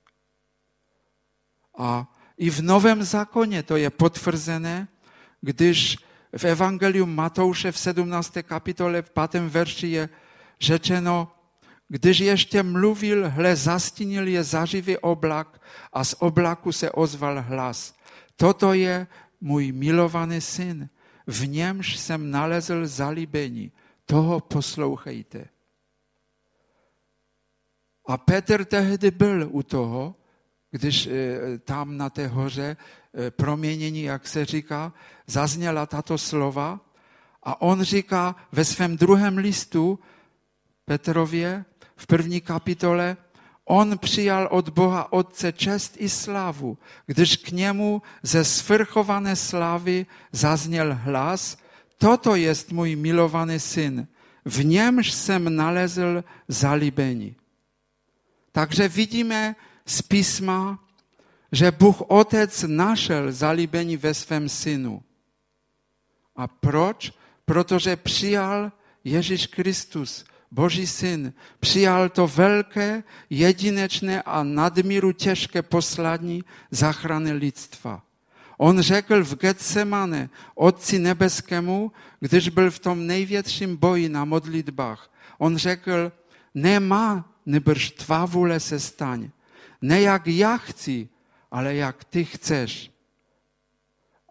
A 1.77 2.13
i 2.37 2.49
v 2.49 2.61
Novém 2.61 3.03
zákoně 3.03 3.63
to 3.63 3.75
je 3.75 3.89
potvrzené, 3.89 4.87
když 5.41 5.97
v 6.37 6.45
Evangelium 6.45 7.15
Matouše 7.15 7.71
v 7.71 7.77
17. 7.77 8.37
kapitole 8.43 9.01
v 9.01 9.09
5. 9.09 9.41
verši 9.49 9.87
je 9.87 10.09
řečeno, 10.61 11.31
když 11.87 12.19
ještě 12.19 12.63
mluvil, 12.63 13.29
hle, 13.29 13.55
zastínil 13.55 14.27
je 14.27 14.43
zaživý 14.43 14.97
oblak 14.97 15.61
a 15.93 16.03
z 16.03 16.15
oblaku 16.19 16.71
se 16.71 16.91
ozval 16.91 17.41
hlas. 17.41 17.97
Toto 18.35 18.73
je 18.73 19.07
můj 19.41 19.71
milovaný 19.71 20.41
syn, 20.41 20.89
v 21.27 21.47
němž 21.47 21.97
jsem 21.97 22.31
nalezl 22.31 22.87
zalíbení. 22.87 23.71
Toho 24.05 24.39
poslouchejte. 24.39 25.45
A 28.07 28.17
Petr 28.17 28.65
tehdy 28.65 29.11
byl 29.11 29.47
u 29.51 29.63
toho, 29.63 30.15
když 30.71 31.07
eh, 31.07 31.57
tam 31.57 31.97
na 31.97 32.09
té 32.09 32.27
hoře 32.27 32.77
eh, 32.77 33.31
proměnění, 33.31 34.03
jak 34.03 34.27
se 34.27 34.45
říká, 34.45 34.93
zazněla 35.27 35.85
tato 35.85 36.17
slova 36.17 36.79
a 37.43 37.61
on 37.61 37.83
říká 37.83 38.35
ve 38.51 38.65
svém 38.65 38.97
druhém 38.97 39.37
listu 39.37 39.99
Petrově 40.85 41.65
v 41.95 42.07
první 42.07 42.41
kapitole, 42.41 43.17
on 43.65 43.97
přijal 43.97 44.47
od 44.51 44.69
Boha 44.69 45.13
Otce 45.13 45.51
čest 45.51 45.95
i 45.97 46.09
slávu, 46.09 46.77
když 47.05 47.37
k 47.37 47.51
němu 47.51 48.01
ze 48.23 48.43
svrchované 48.43 49.35
slávy 49.35 50.05
zazněl 50.31 50.95
hlas, 51.01 51.57
toto 51.97 52.35
jest 52.35 52.71
můj 52.71 52.95
milovaný 52.95 53.59
syn, 53.59 54.07
v 54.45 54.65
němž 54.65 55.11
jsem 55.11 55.55
nalezl 55.55 56.23
zalíbení. 56.47 57.35
Takže 58.51 58.87
vidíme 58.87 59.55
z 59.85 60.01
písma, 60.01 60.79
że 61.51 61.71
Bóg 61.71 62.01
Otec 62.07 62.65
našel 62.67 63.31
zalíbení 63.31 63.97
ve 63.97 64.13
svém 64.13 64.49
synu. 64.49 65.03
A 66.35 66.47
proč? 66.47 67.13
Protože 67.45 67.95
přijal 67.95 68.71
Ježíš 69.03 69.47
Kristus, 69.47 70.25
Boží 70.51 70.87
syn, 70.87 71.33
přijal 71.59 72.09
to 72.09 72.27
velké, 72.27 73.03
jedinečné 73.29 74.21
a 74.21 74.43
nadmíru 74.43 75.11
těžké 75.11 75.61
poslání 75.61 76.43
zachrany 76.71 77.31
lidstva. 77.31 78.04
On 78.57 78.81
řekl 78.81 79.23
v 79.23 79.35
Getsemane 79.35 80.29
Otci 80.55 80.99
nebeskému, 80.99 81.91
když 82.19 82.49
byl 82.49 82.71
v 82.71 82.79
tom 82.79 83.07
největším 83.07 83.77
boji 83.77 84.09
na 84.09 84.25
modlitbách, 84.25 85.11
on 85.37 85.57
řekl, 85.57 86.11
nemá, 86.53 87.31
nebrž 87.45 87.91
tvá 87.91 88.25
vůle 88.25 88.59
se 88.59 88.79
staň. 88.79 89.29
Ne 89.81 90.01
jak 90.01 90.27
já 90.27 90.57
chci, 90.57 91.09
ale 91.51 91.75
jak 91.75 92.03
ty 92.03 92.25
chceš. 92.25 92.91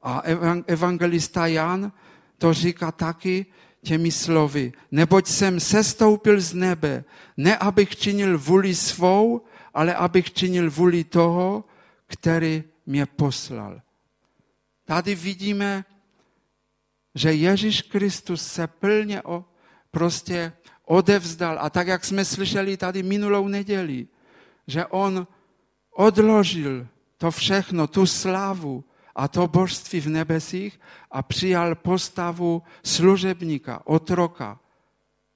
A 0.03 0.23
evangelista 0.67 1.47
Jan 1.47 1.93
to 2.39 2.53
říká 2.53 2.93
taky 2.93 3.47
těmi 3.83 4.11
slovy. 4.11 4.73
Neboť 4.91 5.27
jsem 5.27 5.61
sestoupil 5.61 6.41
z 6.41 6.55
nebe, 6.55 7.05
ne 7.37 7.57
abych 7.57 7.97
činil 7.97 8.39
vůli 8.39 8.75
svou, 8.75 9.41
ale 9.75 9.95
abych 9.95 10.33
činil 10.33 10.71
vůli 10.71 11.05
toho, 11.05 11.65
který 12.07 12.65
mě 12.87 13.07
poslal. 13.07 13.81
Tady 14.85 15.15
vidíme, 15.15 15.85
že 17.15 17.33
Ježíš 17.33 17.83
Kristus 17.83 18.47
se 18.47 18.67
plně 18.67 19.23
o, 19.23 19.45
prostě 19.91 20.53
odevzdal. 20.85 21.59
A 21.61 21.71
tak, 21.71 21.87
jak 21.87 22.05
jsme 22.05 22.25
slyšeli 22.25 22.77
tady 22.77 23.03
minulou 23.03 23.49
neděli, 23.49 24.07
že 24.67 24.87
on 24.87 25.27
odložil 25.91 26.87
to 27.19 27.31
všechno, 27.31 27.87
tu 27.87 28.07
slávu 28.07 28.85
a 29.15 29.29
to 29.29 29.49
božství 29.49 30.01
v 30.01 30.09
nebesích 30.09 30.81
a 31.11 31.23
přijal 31.23 31.75
postavu 31.75 32.63
služebníka, 32.85 33.83
otroka, 33.85 34.61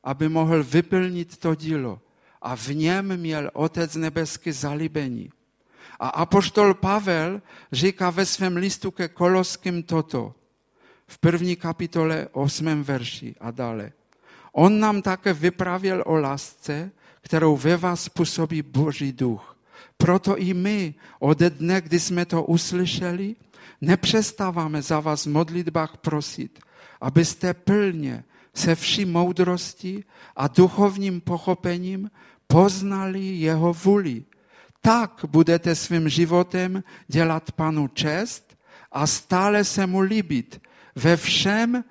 aby 0.04 0.28
mohl 0.28 0.64
vyplnit 0.64 1.36
to 1.36 1.54
dílo. 1.54 2.00
A 2.42 2.56
v 2.56 2.68
něm 2.68 3.16
měl 3.16 3.50
Otec 3.52 3.94
nebeský 3.94 4.52
zalíbení. 4.52 5.30
A 6.00 6.08
apoštol 6.08 6.74
Pavel 6.74 7.42
říká 7.72 8.10
ve 8.10 8.26
svém 8.26 8.56
listu 8.56 8.90
ke 8.90 9.08
Koloským 9.08 9.82
toto, 9.82 10.34
v 11.06 11.18
první 11.18 11.56
kapitole 11.56 12.28
8. 12.32 12.82
verši 12.82 13.34
a 13.40 13.50
dále. 13.50 13.92
On 14.52 14.80
nám 14.80 15.02
také 15.02 15.32
vypravěl 15.32 16.02
o 16.06 16.16
lásce, 16.16 16.90
kterou 17.20 17.56
ve 17.56 17.76
vás 17.76 18.08
působí 18.08 18.62
Boží 18.62 19.12
duch. 19.12 19.56
Proto 19.96 20.38
i 20.38 20.54
my 20.54 20.94
ode 21.18 21.50
dne, 21.50 21.80
kdy 21.80 22.00
jsme 22.00 22.24
to 22.24 22.44
uslyšeli, 22.44 23.36
nepřestáváme 23.80 24.82
za 24.82 25.00
vás 25.00 25.26
v 25.26 25.30
modlitbách 25.30 25.96
prosit, 25.96 26.58
abyste 27.00 27.54
plně 27.54 28.24
se 28.54 28.74
vší 28.74 29.04
moudrosti 29.04 30.04
a 30.36 30.48
duchovním 30.48 31.20
pochopením 31.20 32.10
poznali 32.46 33.20
jeho 33.20 33.72
vůli. 33.72 34.24
Tak 34.88 35.24
budete 35.28 35.74
svým 35.74 36.08
životem 36.08 36.82
dělat 37.08 37.52
panu 37.52 37.88
čest 37.88 38.56
a 38.92 39.06
stále 39.06 39.64
se 39.64 39.86
mu 39.86 40.00
líbit. 40.00 40.62
Ve 40.96 41.16
všem 41.16 41.84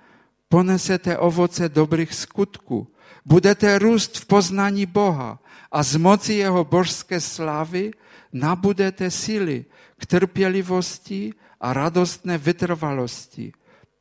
ponesete 0.49 1.17
ovoce 1.17 1.69
dobrých 1.69 2.13
skutků. 2.13 2.87
Budete 3.25 3.79
růst 3.79 4.17
v 4.17 4.25
poznání 4.25 4.85
Boha 4.85 5.39
a 5.71 5.83
z 5.83 5.95
moci 5.95 6.33
jeho 6.33 6.65
božské 6.65 7.21
slávy 7.21 7.91
nabudete 8.33 9.11
síly 9.11 9.65
k 9.97 10.05
trpělivosti 10.05 11.33
a 11.61 11.73
radostné 11.73 12.37
vytrvalosti 12.37 13.53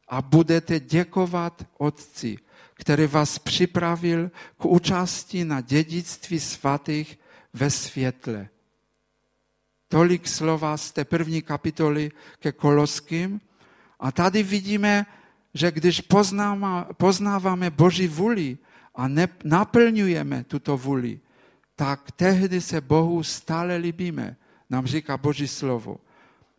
a 0.08 0.22
budete 0.22 0.80
děkovat 0.80 1.66
Otci, 1.78 2.38
který 2.74 3.06
vás 3.06 3.38
připravil 3.38 4.30
k 4.56 4.64
účasti 4.64 5.44
na 5.44 5.60
dědictví 5.60 6.40
svatých 6.40 7.18
ve 7.52 7.70
světle. 7.70 8.48
Tolik 9.88 10.28
slova 10.28 10.76
z 10.76 10.92
té 10.92 11.04
první 11.04 11.42
kapitoly 11.42 12.10
ke 12.38 12.52
Koloským. 12.52 13.40
A 14.00 14.12
tady 14.12 14.42
vidíme, 14.42 15.06
že 15.54 15.70
když 15.70 16.02
poznáváme 16.96 17.70
Boží 17.70 18.08
vůli 18.08 18.58
a 18.94 19.08
naplňujeme 19.44 20.44
tuto 20.44 20.76
vůli, 20.76 21.20
tak 21.76 22.10
tehdy 22.12 22.60
se 22.60 22.80
Bohu 22.80 23.22
stále 23.22 23.76
líbíme, 23.76 24.36
nám 24.70 24.86
říká 24.86 25.16
Boží 25.16 25.48
slovo. 25.48 25.96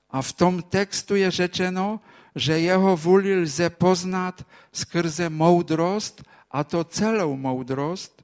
A 0.09 0.21
v 0.21 0.33
tom 0.33 0.61
textu 0.61 1.15
je 1.15 1.31
řečeno, 1.31 1.99
že 2.35 2.59
jeho 2.59 2.97
vůli 2.97 3.41
lze 3.41 3.69
poznat 3.69 4.45
skrze 4.71 5.29
moudrost, 5.29 6.23
a 6.51 6.63
to 6.63 6.83
celou 6.83 7.35
moudrost, 7.35 8.23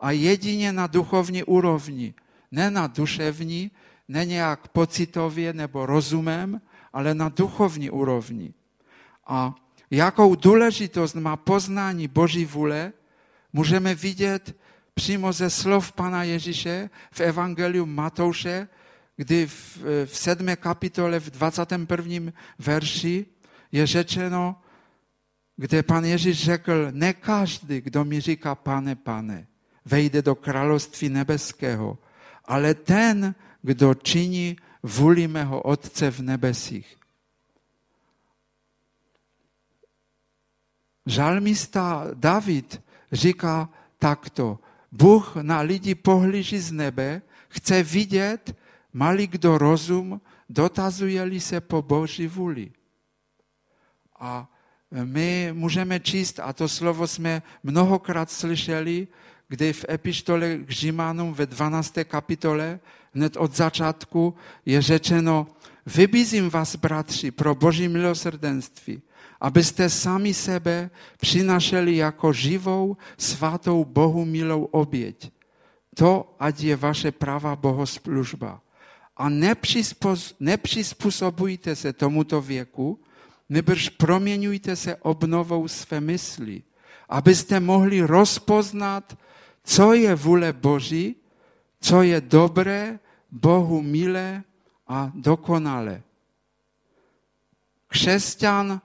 a 0.00 0.10
jedině 0.10 0.72
na 0.72 0.86
duchovní 0.86 1.44
úrovni, 1.44 2.14
ne 2.50 2.70
na 2.70 2.86
duševní, 2.86 3.70
ne 4.08 4.26
nějak 4.26 4.68
pocitově 4.68 5.52
nebo 5.52 5.86
rozumem, 5.86 6.60
ale 6.92 7.14
na 7.14 7.28
duchovní 7.28 7.90
úrovni. 7.90 8.54
A 9.26 9.54
jakou 9.90 10.34
důležitost 10.34 11.14
má 11.14 11.36
poznání 11.36 12.08
Boží 12.08 12.44
vůle, 12.44 12.92
můžeme 13.52 13.94
vidět 13.94 14.56
přímo 14.94 15.32
ze 15.32 15.50
slov 15.50 15.92
Pana 15.92 16.22
Ježíše 16.22 16.90
v 17.12 17.20
Evangeliu 17.20 17.86
Matouše, 17.86 18.68
kdy 19.16 19.46
v, 19.46 19.78
v 20.06 20.16
sedmé 20.16 20.56
kapitole 20.56 21.20
v 21.20 21.30
21. 21.30 22.32
verši 22.58 23.26
je 23.72 23.86
řečeno, 23.86 24.56
kde 25.56 25.82
pan 25.82 26.04
Ježíš 26.04 26.44
řekl, 26.44 26.88
ne 26.90 27.12
každý, 27.12 27.80
kdo 27.80 28.04
mi 28.04 28.20
říká 28.20 28.54
pane, 28.54 28.96
pane, 28.96 29.46
vejde 29.84 30.22
do 30.22 30.34
království 30.34 31.08
nebeského, 31.08 31.98
ale 32.44 32.74
ten, 32.74 33.34
kdo 33.64 33.94
činí 33.94 34.56
vůli 34.82 35.28
mého 35.28 35.62
Otce 35.62 36.10
v 36.10 36.20
nebesích. 36.20 36.96
Žalmista 41.06 42.06
David 42.14 42.82
říká 43.12 43.68
takto, 43.98 44.58
Bůh 44.92 45.36
na 45.36 45.60
lidi 45.60 45.94
pohlíží 45.94 46.58
z 46.58 46.72
nebe, 46.72 47.22
chce 47.48 47.82
vidět, 47.82 48.56
mali 48.92 49.26
kdo 49.26 49.58
rozum, 49.58 50.20
dotazuje-li 50.48 51.40
se 51.40 51.60
po 51.60 51.82
Boží 51.82 52.26
vůli. 52.26 52.72
A 54.20 54.48
my 55.04 55.50
můžeme 55.52 56.00
číst, 56.00 56.40
a 56.40 56.52
to 56.52 56.68
slovo 56.68 57.06
jsme 57.06 57.42
mnohokrát 57.62 58.30
slyšeli, 58.30 59.08
kdy 59.54 59.72
v 59.72 59.84
epištole 59.88 60.56
k 60.66 60.70
Římanům 60.70 61.34
ve 61.34 61.46
12. 61.46 61.94
kapitole, 62.04 62.80
hned 63.14 63.36
od 63.36 63.56
začátku, 63.56 64.34
je 64.66 64.82
řečeno, 64.82 65.46
vybízím 65.86 66.50
vás, 66.50 66.76
bratři, 66.76 67.30
pro 67.30 67.54
boží 67.54 67.88
milosrdenství, 67.88 69.02
abyste 69.40 69.90
sami 69.90 70.34
sebe 70.34 70.90
přinašeli 71.20 71.96
jako 71.96 72.32
živou, 72.32 72.96
svatou 73.18 73.84
Bohu 73.84 74.24
milou 74.24 74.64
oběť. 74.64 75.30
To, 75.94 76.34
ať 76.40 76.60
je 76.60 76.76
vaše 76.76 77.12
pravá 77.12 77.56
bohoslužba. 77.56 78.60
A 79.16 79.28
nepřizpůsobujte 80.40 81.76
se 81.76 81.92
tomuto 81.92 82.40
věku, 82.42 83.00
nebrž 83.48 83.88
proměňujte 83.88 84.76
se 84.76 84.96
obnovou 84.96 85.68
své 85.68 86.00
mysli, 86.00 86.62
abyste 87.08 87.60
mohli 87.60 88.00
rozpoznat, 88.00 89.14
co 89.64 89.92
je 89.92 90.14
vůle 90.14 90.52
Boží, 90.52 91.16
co 91.80 92.02
je 92.02 92.20
dobré, 92.20 92.98
Bohu 93.30 93.82
milé 93.82 94.42
a 94.88 95.12
dokonalé. 95.14 96.02
Křesťan 97.86 98.80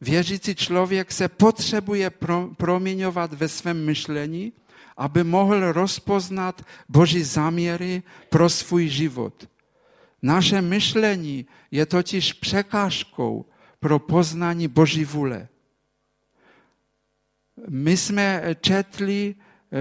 Věřící 0.00 0.54
člověk 0.54 1.12
se 1.12 1.28
potřebuje 1.28 2.10
proměňovat 2.56 3.32
ve 3.32 3.48
svém 3.48 3.84
myšlení, 3.84 4.52
aby 4.96 5.24
mohl 5.24 5.72
rozpoznat 5.72 6.64
Boží 6.88 7.22
záměry 7.22 8.02
pro 8.28 8.48
svůj 8.48 8.88
život. 8.88 9.48
Naše 10.22 10.62
myšlení 10.62 11.46
je 11.70 11.86
totiž 11.86 12.32
překážkou 12.32 13.44
pro 13.80 13.98
poznání 13.98 14.68
Boží 14.68 15.04
vůle. 15.04 15.48
My 17.68 17.96
jsme 17.96 18.42
četli 18.60 19.34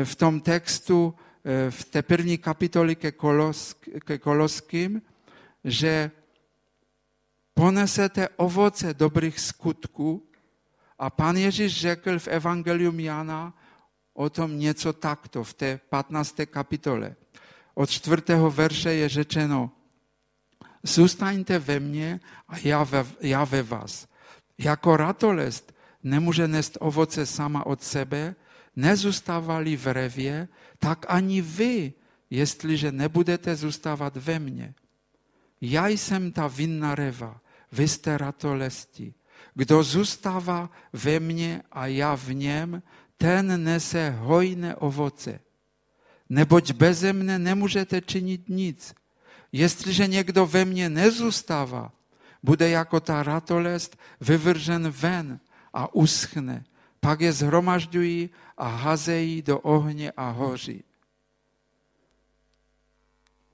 v 0.04 0.16
tom 0.16 0.42
textu 0.42 1.16
eh, 1.44 1.72
v 1.72 1.86
té 1.86 2.02
první 2.02 2.38
kapitoli 2.38 2.96
ke, 2.96 3.12
Kolosk, 3.12 3.90
ke 4.06 4.18
Koloským, 4.18 5.02
že 5.64 6.12
ponesete 7.54 8.30
ovoce 8.30 8.94
dobrých 8.94 9.40
skutků. 9.40 10.24
A 11.00 11.10
pan 11.10 11.38
Ježíš 11.38 11.82
řekl 11.82 12.20
v 12.20 12.28
Evangelium 12.28 13.00
Jana 13.00 13.54
o 14.14 14.30
tom 14.30 14.60
něco 14.60 14.94
takto 14.94 15.44
v 15.44 15.54
té 15.54 15.80
15. 15.90 16.36
kapitole. 16.46 17.16
Od 17.74 17.90
čtvrtého 17.90 18.52
verše 18.52 18.94
je 18.94 19.10
řečeno, 19.10 19.72
Zůstaňte 20.84 21.60
ve 21.60 21.80
mně 21.80 22.20
a 22.48 22.58
já 22.64 22.84
ve, 22.84 23.06
já 23.22 23.44
ve 23.44 23.64
vás. 23.64 24.08
Jako 24.58 24.98
ratolest 24.98 25.76
nemůže 26.04 26.48
nést 26.48 26.78
ovoce 26.80 27.26
sama 27.26 27.66
od 27.66 27.84
sebe, 27.84 28.36
nezůstávali 28.78 29.78
v 29.78 29.88
revě, 29.94 30.48
tak 30.80 31.06
ani 31.10 31.42
vy, 31.42 31.94
jestliže 32.30 32.92
nebudete 32.92 33.56
zůstávat 33.56 34.16
ve 34.16 34.40
mně. 34.40 34.74
Já 35.62 35.88
jsem 35.88 36.32
ta 36.32 36.48
vinná 36.48 36.96
reva, 36.96 37.42
vy 37.72 37.88
jste 37.88 38.18
ratolesti. 38.18 39.14
Kdo 39.54 39.84
zůstává 39.84 40.70
ve 40.94 41.20
mně 41.20 41.62
a 41.72 41.88
já 41.88 42.16
v 42.16 42.34
něm, 42.34 42.84
ten 43.18 43.64
nese 43.64 44.10
hojné 44.10 44.76
ovoce. 44.76 45.40
Neboť 46.30 46.72
beze 46.72 47.14
mne 47.14 47.40
nemůžete 47.40 48.02
činit 48.02 48.50
nic. 48.50 48.94
Jestliže 49.52 50.08
někdo 50.08 50.46
ve 50.46 50.66
mně 50.66 50.90
nezůstává, 50.90 51.92
bude 52.44 52.70
jako 52.70 53.00
ta 53.00 53.24
ratolest 53.24 53.98
vyvržen 54.22 54.90
ven 54.90 55.40
a 55.74 55.96
uschne. 55.96 56.66
Pak 57.00 57.22
je 57.22 57.34
zhromažďují 57.34 58.30
a 58.58 58.68
hazejí 58.68 59.42
do 59.42 59.60
ohně 59.60 60.12
a 60.12 60.30
hoří. 60.30 60.84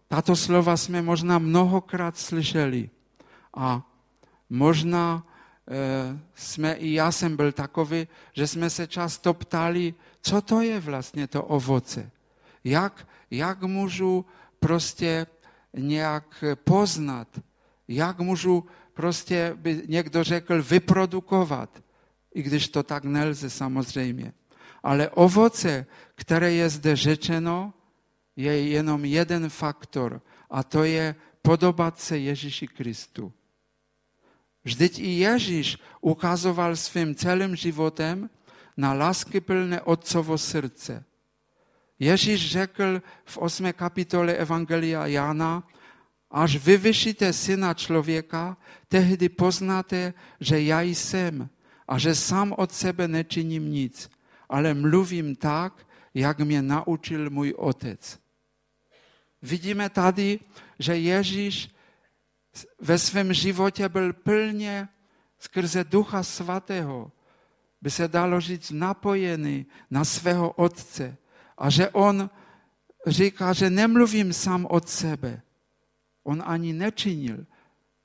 Tato 0.08 0.36
slova 0.36 0.78
jsme 0.78 1.02
možná 1.02 1.40
mnohokrát 1.40 2.18
slyšeli 2.18 2.90
a 3.58 3.82
možná 4.50 5.26
e, 5.68 6.20
jsme, 6.36 6.74
i 6.74 6.94
já 6.94 7.12
jsem 7.12 7.36
byl 7.36 7.52
takový, 7.52 8.08
že 8.34 8.48
jsme 8.48 8.70
se 8.70 8.88
často 8.88 9.34
ptali, 9.34 9.94
co 10.22 10.42
to 10.42 10.62
je 10.62 10.80
vlastně 10.80 11.28
to 11.28 11.44
ovoce. 11.44 12.12
Jak, 12.64 13.08
jak 13.32 13.62
můžu 13.62 14.26
prostě 14.60 15.28
nějak 15.74 16.44
poznat, 16.64 17.28
jak 17.88 18.20
můžu 18.20 18.66
prostě, 18.94 19.54
by 19.56 19.82
někdo 19.88 20.24
řekl, 20.24 20.64
vyprodukovat, 20.64 21.84
i 22.34 22.42
když 22.42 22.68
to 22.68 22.84
tak 22.84 23.04
nelze 23.04 23.50
samozřejmě. 23.50 24.34
Ale 24.84 25.10
ovoce, 25.10 25.86
které 26.16 26.52
je 26.52 26.70
zde 26.70 26.96
řečeno, 26.96 27.74
je 28.36 28.68
jenom 28.68 29.06
jeden 29.06 29.50
faktor 29.50 30.22
a 30.50 30.64
to 30.64 30.84
je 30.84 31.16
podobat 31.42 32.00
se 32.00 32.18
Ježíši 32.18 32.68
Kristu. 32.68 33.34
Vždyť 34.64 35.00
i 35.00 35.10
Ježíš 35.28 35.78
ukazoval 36.02 36.76
svým 36.76 37.16
celým 37.16 37.56
životem 37.56 38.30
na 38.78 38.94
láskyplné 38.94 39.82
otcovo 39.82 40.38
srdce. 40.38 41.04
Ježíš 42.00 42.52
řekl 42.52 43.02
v 43.26 43.38
8. 43.38 43.74
kapitole 43.74 44.34
Evangelia 44.34 45.06
Jana, 45.06 45.64
až 46.32 46.58
vyvyšíte 46.58 47.34
syna 47.34 47.74
člověka, 47.74 48.58
tehdy 48.88 49.30
poznáte, 49.30 50.14
že 50.40 50.62
já 50.62 50.82
jsem 50.82 51.50
a 51.88 51.98
že 51.98 52.16
sám 52.16 52.54
od 52.58 52.72
sebe 52.72 53.08
nečiním 53.08 53.72
nic, 53.72 54.10
ale 54.50 54.74
mluvím 54.74 55.36
tak, 55.36 55.88
jak 56.14 56.40
mě 56.40 56.62
naučil 56.62 57.30
můj 57.30 57.54
otec. 57.58 58.20
Vidíme 59.42 59.90
tady, 59.90 60.40
že 60.80 60.98
Ježíš 60.98 61.70
ve 62.82 62.98
svém 62.98 63.34
životě 63.34 63.90
byl 63.90 64.14
plně 64.14 64.88
skrze 65.40 65.84
Ducha 65.84 66.24
Svatého, 66.24 67.12
by 67.82 67.92
se 67.92 68.08
dalo 68.08 68.42
říct, 68.42 68.72
napojený 68.72 69.66
na 69.92 70.06
svého 70.06 70.52
Otce. 70.52 71.18
A 71.58 71.70
že 71.70 71.90
on 71.90 72.30
říká, 73.08 73.54
že 73.54 73.70
nemluvím 73.70 74.34
sám 74.34 74.68
od 74.70 74.90
sebe. 74.90 75.42
On 76.24 76.44
ani 76.46 76.74
nečinil 76.74 77.46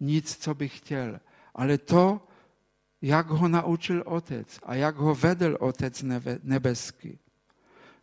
nic, 0.01 0.37
co 0.37 0.55
by 0.55 0.69
chtěl, 0.69 1.21
ale 1.55 1.79
to, 1.79 2.28
jak 3.03 3.27
ho 3.31 3.49
naučil 3.49 4.03
Otec 4.07 4.59
a 4.63 4.75
jak 4.75 4.97
ho 4.97 5.15
vedl 5.15 5.57
Otec 5.61 6.05
nebeský. 6.43 7.19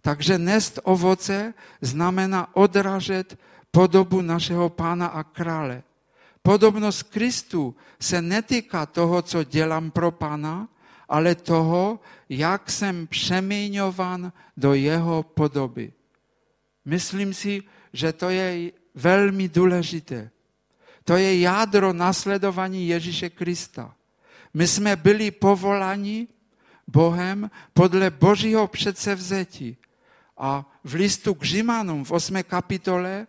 Takže 0.01 0.37
nest 0.37 0.79
ovoce 0.83 1.53
znamená 1.81 2.55
odražet 2.55 3.39
podobu 3.71 4.21
našeho 4.21 4.69
pána 4.69 5.07
a 5.07 5.23
krále. 5.23 5.83
Podobnost 6.41 7.03
Kristu 7.03 7.75
se 7.99 8.21
netýká 8.21 8.85
toho, 8.85 9.21
co 9.21 9.43
dělám 9.43 9.91
pro 9.91 10.11
Pana, 10.11 10.67
ale 11.09 11.35
toho, 11.35 11.99
jak 12.29 12.71
jsem 12.71 13.07
přeměňovan 13.07 14.31
do 14.57 14.73
jeho 14.73 15.23
podoby. 15.23 15.93
Myslím 16.85 17.33
si, 17.33 17.63
že 17.93 18.13
to 18.13 18.29
je 18.29 18.71
velmi 18.95 19.49
důležité. 19.49 20.29
To 21.03 21.17
je 21.17 21.39
jádro 21.39 21.93
nasledování 21.93 22.87
Ježíše 22.87 23.29
Krista. 23.29 23.95
My 24.55 24.67
jsme 24.67 24.95
byli 24.95 25.31
povoláni 25.31 26.27
Bohem 26.87 27.51
podle 27.73 28.09
božího 28.09 28.67
předsevzetí. 28.67 29.77
A 30.37 30.71
v 30.83 30.93
listu 30.93 31.33
k 31.33 31.43
Římanům 31.43 32.03
v 32.03 32.11
8. 32.11 32.43
kapitole 32.43 33.27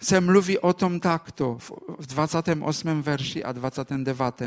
se 0.00 0.20
mluví 0.20 0.58
o 0.58 0.72
tom 0.72 1.00
takto 1.00 1.58
v 1.98 2.06
28. 2.06 3.02
verši 3.02 3.44
a 3.44 3.52
29. 3.52 4.42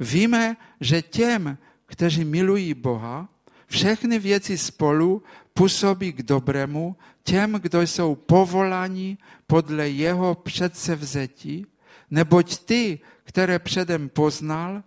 Víme, 0.00 0.56
že 0.80 1.02
těm, 1.02 1.58
kteří 1.86 2.24
milují 2.24 2.74
Boha, 2.74 3.28
všechny 3.66 4.18
věci 4.18 4.58
spolu 4.58 5.22
působí 5.54 6.12
k 6.12 6.22
dobrému 6.22 6.96
těm, 7.22 7.52
kdo 7.52 7.82
jsou 7.82 8.14
povoláni 8.14 9.18
podle 9.46 9.88
jeho 9.88 10.34
předsevzetí, 10.34 11.66
neboť 12.10 12.58
ty, 12.58 13.00
které 13.24 13.58
předem 13.58 14.08
poznal, 14.08 14.82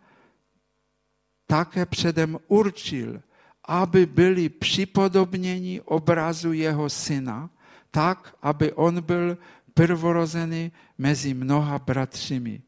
také 1.48 1.86
předem 1.86 2.38
určil, 2.48 3.22
aby 3.66 4.06
byli 4.06 4.50
připodobněni 4.50 5.82
obrazu 5.82 6.54
jeho 6.54 6.90
syna, 6.90 7.50
tak, 7.92 8.36
aby 8.42 8.74
on 8.74 9.02
byl 9.02 9.38
prvorozený 9.74 10.72
mezi 10.98 11.34
mnoha 11.34 11.80
bratřími. 11.80 12.62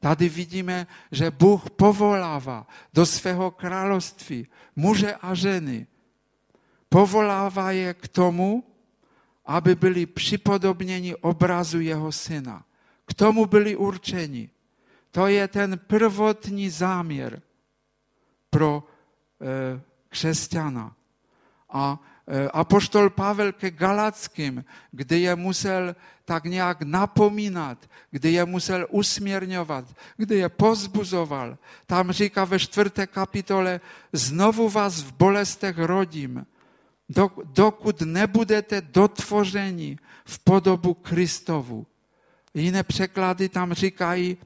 Tady 0.00 0.28
vidíme, 0.28 0.86
že 1.12 1.30
Bůh 1.30 1.70
povolává 1.70 2.66
do 2.94 3.06
svého 3.06 3.50
království 3.50 4.46
muže 4.76 5.14
a 5.14 5.34
ženy. 5.34 5.86
Povolává 6.88 7.72
je 7.72 7.94
k 7.94 8.08
tomu, 8.08 8.64
aby 9.46 9.74
byli 9.74 10.06
připodobněni 10.06 11.14
obrazu 11.14 11.80
jeho 11.80 12.12
syna. 12.12 12.64
K 13.06 13.14
tomu 13.14 13.46
byli 13.46 13.76
určeni. 13.76 14.50
To 15.10 15.26
je 15.26 15.48
ten 15.48 15.80
prvotní 15.86 16.70
záměr 16.70 17.42
pro 18.50 18.82
křesťana. 20.08 20.92
A 21.70 21.98
e, 22.26 22.48
apoštol 22.48 23.10
Pavel 23.10 23.52
ke 23.52 23.70
Galackým, 23.70 24.64
kdy 24.90 25.20
je 25.20 25.36
musel 25.36 25.96
tak 26.24 26.44
nějak 26.44 26.82
napomínat, 26.82 27.78
kdy 28.10 28.32
je 28.32 28.44
musel 28.44 28.86
usměrňovat, 28.90 29.84
kdy 30.16 30.34
je 30.34 30.48
pozbuzoval. 30.48 31.58
Tam 31.86 32.12
říká 32.12 32.44
ve 32.44 32.58
čtvrté 32.58 33.06
kapitole, 33.06 33.80
znovu 34.12 34.68
vás 34.68 35.02
v 35.02 35.12
bolestech 35.12 35.78
rodím, 35.78 36.46
dokud 37.44 38.00
nebudete 38.00 38.80
dotvořeni 38.80 39.98
v 40.24 40.38
podobu 40.38 40.94
Kristovu. 40.94 41.86
Jiné 42.54 42.82
překlady 42.82 43.48
tam 43.48 43.72
říkají, 43.72 44.36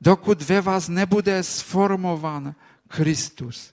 dokud 0.00 0.42
ve 0.42 0.60
vás 0.60 0.88
nebude 0.88 1.42
sformovan 1.42 2.54
Kristus. 2.92 3.72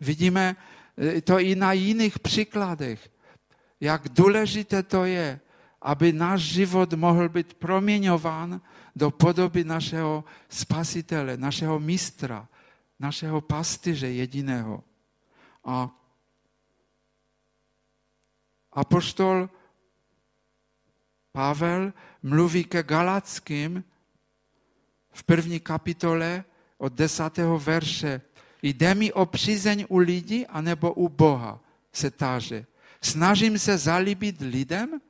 Vidíme 0.00 0.52
eh, 0.52 1.20
to 1.24 1.40
i 1.40 1.56
na 1.56 1.72
jiných 1.72 2.18
příkladech, 2.18 3.00
jak 3.80 4.08
důležité 4.08 4.82
to 4.82 5.04
je, 5.04 5.40
aby 5.80 6.12
náš 6.12 6.40
život 6.42 6.92
mohl 6.92 7.28
být 7.28 7.54
proměňován 7.54 8.60
do 8.96 9.10
podoby 9.10 9.64
našeho 9.64 10.24
spasitele, 10.48 11.36
našeho 11.36 11.80
mistra, 11.80 12.48
našeho 13.00 13.40
pastyře 13.40 14.08
jediného. 14.08 14.84
A 15.64 15.88
apoštol 18.72 19.48
Pavel 21.32 21.92
mluví 22.22 22.64
ke 22.64 22.82
Galackým 22.82 23.84
v 25.12 25.22
první 25.22 25.60
kapitole 25.60 26.44
od 26.78 26.92
desátého 26.92 27.58
verše. 27.58 28.20
Jde 28.62 28.94
mi 28.94 29.12
o 29.12 29.26
přízeň 29.26 29.86
u 29.88 29.98
lidí 29.98 30.46
anebo 30.46 30.92
u 30.92 31.08
Boha, 31.08 31.60
se 31.92 32.10
táže. 32.10 32.66
Snažím 33.00 33.58
se 33.58 33.78
zalíbit 33.78 34.40
lidem? 34.40 35.00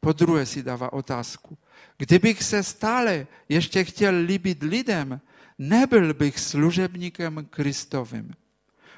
Po 0.00 0.12
druhé 0.12 0.46
si 0.46 0.62
dává 0.62 0.92
otázku. 0.92 1.58
Kdybych 1.98 2.42
se 2.42 2.62
stále 2.62 3.26
ještě 3.48 3.84
chtěl 3.84 4.14
líbit 4.14 4.62
lidem, 4.62 5.20
nebyl 5.58 6.14
bych 6.14 6.38
služebníkem 6.38 7.46
Kristovým. 7.50 8.34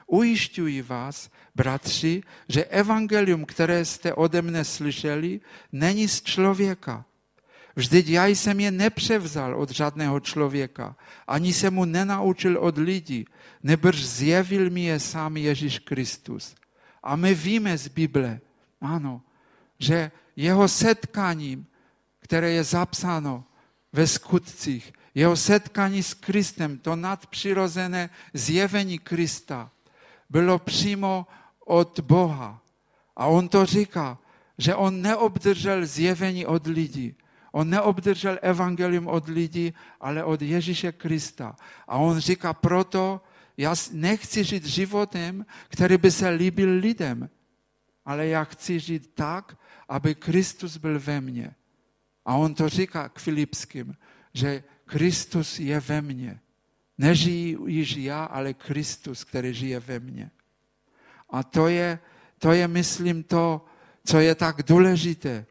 Ujišťuji 0.06 0.82
vás, 0.82 1.30
bratři, 1.54 2.22
že 2.48 2.64
evangelium, 2.64 3.44
které 3.44 3.84
jste 3.84 4.14
ode 4.14 4.42
mne 4.42 4.64
slyšeli, 4.64 5.40
není 5.72 6.08
z 6.08 6.22
člověka. 6.22 7.04
Vždyť 7.76 8.08
já 8.08 8.26
jsem 8.26 8.60
je 8.60 8.70
nepřevzal 8.70 9.60
od 9.60 9.70
žádného 9.70 10.20
člověka, 10.20 10.96
ani 11.26 11.52
se 11.52 11.70
mu 11.70 11.84
nenaučil 11.84 12.58
od 12.58 12.78
lidí, 12.78 13.24
nebrž 13.62 14.04
zjevil 14.04 14.70
mi 14.70 14.84
je 14.84 15.00
sám 15.00 15.36
Ježíš 15.36 15.78
Kristus. 15.78 16.54
A 17.02 17.16
my 17.16 17.34
víme 17.34 17.78
z 17.78 17.88
Bible, 17.88 18.40
ano, 18.80 19.22
že 19.78 20.10
jeho 20.36 20.68
setkáním, 20.68 21.66
které 22.20 22.50
je 22.50 22.64
zapsáno 22.64 23.44
ve 23.92 24.06
skutcích, 24.06 24.92
jeho 25.14 25.36
setkání 25.36 26.02
s 26.02 26.14
Kristem, 26.14 26.78
to 26.78 26.96
nadpřirozené 26.96 28.10
zjevení 28.34 28.98
Krista, 28.98 29.70
bylo 30.30 30.58
přímo 30.58 31.26
od 31.66 32.00
Boha. 32.00 32.62
A 33.16 33.26
on 33.26 33.48
to 33.48 33.66
říká, 33.66 34.18
že 34.58 34.74
on 34.74 35.02
neobdržel 35.02 35.86
zjevení 35.86 36.46
od 36.46 36.66
lidí. 36.66 37.14
On 37.52 37.70
neobdržel 37.70 38.38
evangelium 38.42 39.06
od 39.06 39.28
lidí, 39.28 39.74
ale 40.00 40.24
od 40.24 40.42
Ježíše 40.42 40.92
Krista. 40.92 41.56
A 41.88 41.96
on 41.96 42.18
říká 42.18 42.52
proto, 42.52 43.20
já 43.56 43.74
nechci 43.92 44.44
žít 44.44 44.64
životem, 44.64 45.46
který 45.68 45.96
by 45.96 46.10
se 46.10 46.28
líbil 46.28 46.78
lidem, 46.78 47.30
ale 48.04 48.26
já 48.26 48.44
chci 48.44 48.80
žít 48.80 49.10
tak, 49.14 49.56
aby 49.88 50.14
Kristus 50.14 50.76
byl 50.76 51.00
ve 51.00 51.20
mně. 51.20 51.54
A 52.24 52.34
on 52.34 52.54
to 52.54 52.68
říká 52.68 53.08
k 53.08 53.18
Filipským, 53.18 53.96
že 54.34 54.62
Kristus 54.84 55.58
je 55.58 55.80
ve 55.80 56.02
mně. 56.02 56.40
Nežijí 56.98 57.56
již 57.66 57.96
já, 57.96 58.24
ale 58.24 58.54
Kristus, 58.54 59.24
který 59.24 59.54
žije 59.54 59.80
ve 59.80 59.98
mně. 59.98 60.30
A 61.30 61.42
to 61.42 61.68
je, 61.68 61.98
to 62.38 62.52
je, 62.52 62.68
myslím, 62.68 63.22
to, 63.22 63.64
co 64.04 64.20
je 64.20 64.34
tak 64.34 64.62
důležité. 64.62 65.46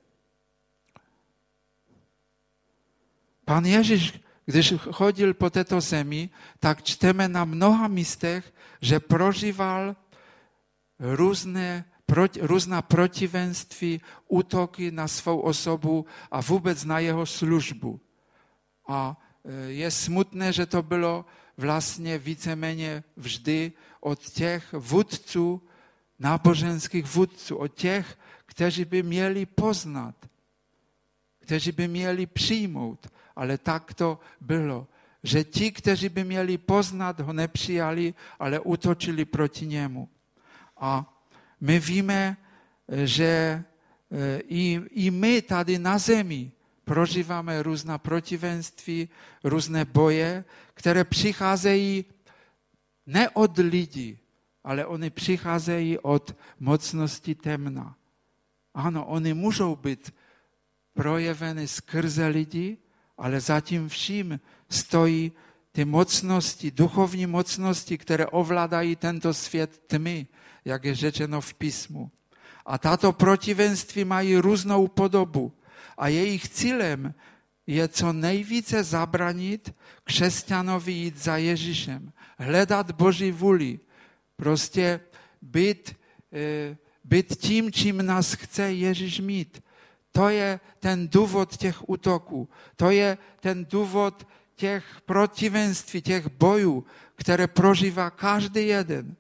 Pan 3.49 3.65
Ježíš, 3.65 4.13
když 4.45 4.73
chodil 4.93 5.33
po 5.33 5.49
této 5.49 5.81
zemi, 5.81 6.29
tak 6.59 6.83
čteme 6.83 7.25
na 7.27 7.45
mnoha 7.45 7.87
místech, 7.87 8.53
že 8.81 8.99
prožíval 8.99 9.95
různé, 10.99 11.85
proti, 12.05 12.39
různá 12.45 12.81
protivenství, 12.81 14.01
útoky 14.27 14.91
na 14.91 15.07
svou 15.07 15.39
osobu 15.39 16.05
a 16.31 16.41
vůbec 16.41 16.85
na 16.85 16.99
jeho 16.99 17.25
službu. 17.25 17.99
A 18.87 19.17
e, 19.17 19.81
je 19.81 19.91
smutné, 19.91 20.53
že 20.53 20.65
to 20.65 20.85
bylo 20.85 21.25
vlastně 21.57 22.17
víceméně 22.17 23.03
vždy 23.17 23.71
od 23.99 24.29
těch 24.29 24.73
vůdců, 24.73 25.61
náboženských 26.19 27.05
vůdců, 27.05 27.55
od 27.55 27.73
těch, 27.73 28.17
kteří 28.45 28.85
by 28.85 29.03
měli 29.03 29.45
poznat, 29.45 30.15
kteří 31.41 31.71
by 31.71 31.87
měli 31.87 32.25
přijmout, 32.25 33.09
ale 33.39 33.57
tak 33.57 33.93
to 33.93 34.19
bylo, 34.41 34.87
že 35.23 35.43
ti, 35.43 35.71
kteří 35.71 36.09
by 36.09 36.23
měli 36.23 36.57
poznat, 36.57 37.19
ho 37.19 37.33
nepřijali, 37.33 38.13
ale 38.39 38.59
útočili 38.59 39.25
proti 39.25 39.67
němu. 39.67 40.09
A 40.77 41.07
my 41.61 41.79
víme, 41.79 42.37
že 43.03 43.23
e, 43.23 43.63
i, 44.47 44.81
i 44.91 45.11
my 45.11 45.41
tady 45.41 45.79
na 45.79 45.97
zemi 45.97 46.51
prožíváme 46.83 47.63
různá 47.63 47.97
protivenství, 47.97 49.09
různé 49.43 49.85
boje, 49.85 50.43
které 50.73 51.03
přicházejí 51.03 52.05
ne 53.07 53.29
od 53.29 53.57
lidí, 53.57 54.19
ale 54.63 54.85
oni 54.85 55.09
přicházejí 55.09 55.99
od 55.99 56.35
mocnosti 56.59 57.35
temna. 57.35 57.95
Ano, 58.73 59.05
oni 59.05 59.33
můžou 59.33 59.75
být 59.75 60.13
projeveny 60.93 61.67
skrze 61.67 62.27
lidi, 62.27 62.77
ale 63.19 63.39
zatím 63.39 63.89
vším 63.89 64.39
stojí 64.69 65.31
ty 65.71 65.85
mocnosti, 65.85 66.71
duchovní 66.71 67.25
mocnosti, 67.25 67.97
které 67.97 68.25
ovládají 68.25 68.95
tento 68.95 69.33
svět 69.33 69.81
tmy, 69.87 70.27
jak 70.65 70.83
je 70.83 70.95
řečeno 70.95 71.41
v 71.41 71.53
písmu. 71.53 72.11
A 72.65 72.77
tato 72.77 73.11
protivenství 73.11 74.05
mají 74.05 74.37
různou 74.37 74.87
podobu 74.87 75.53
a 75.97 76.07
jejich 76.07 76.49
cílem 76.49 77.13
je 77.67 77.87
co 77.87 78.13
nejvíce 78.13 78.83
zabranit 78.83 79.75
křesťanovi 80.03 80.91
jít 80.91 81.17
za 81.17 81.37
Ježíšem, 81.37 82.11
hledat 82.39 82.91
Boží 82.91 83.31
vůli, 83.31 83.79
prostě 84.35 84.99
být, 85.41 85.95
eh, 86.33 86.77
být 87.03 87.35
tím, 87.35 87.71
čím 87.71 88.05
nás 88.05 88.33
chce 88.33 88.73
Ježíš 88.73 89.19
mít. 89.19 89.63
To 90.11 90.29
je 90.29 90.59
ten 90.79 91.07
důvod 91.07 91.57
těch 91.57 91.89
útoků. 91.89 92.49
To 92.75 92.89
je 92.89 93.17
ten 93.39 93.65
důvod 93.65 94.27
těch 94.55 94.85
protivenství, 95.05 96.01
těch 96.01 96.27
bojů, 96.27 96.85
které 97.15 97.47
prožívá 97.47 98.09
každý 98.09 98.67
jeden. 98.67 99.15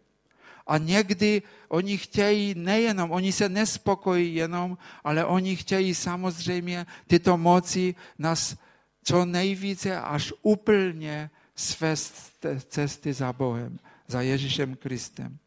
A 0.67 0.77
někdy 0.77 1.41
oni 1.67 1.97
chtějí 1.97 2.55
nejenom, 2.55 3.11
oni 3.11 3.31
se 3.31 3.49
nespokojí 3.49 4.35
jenom, 4.35 4.77
ale 5.03 5.25
oni 5.25 5.55
chtějí 5.55 5.95
samozřejmě 5.95 6.85
tyto 7.07 7.37
moci 7.37 7.95
nás 8.19 8.55
co 9.03 9.25
nejvíce 9.25 10.01
až 10.01 10.33
úplně 10.41 11.29
svést 11.55 12.45
cesty 12.67 13.13
za 13.13 13.33
Bohem, 13.33 13.79
za 14.07 14.21
Ježíšem 14.21 14.75
Kristem. 14.75 15.37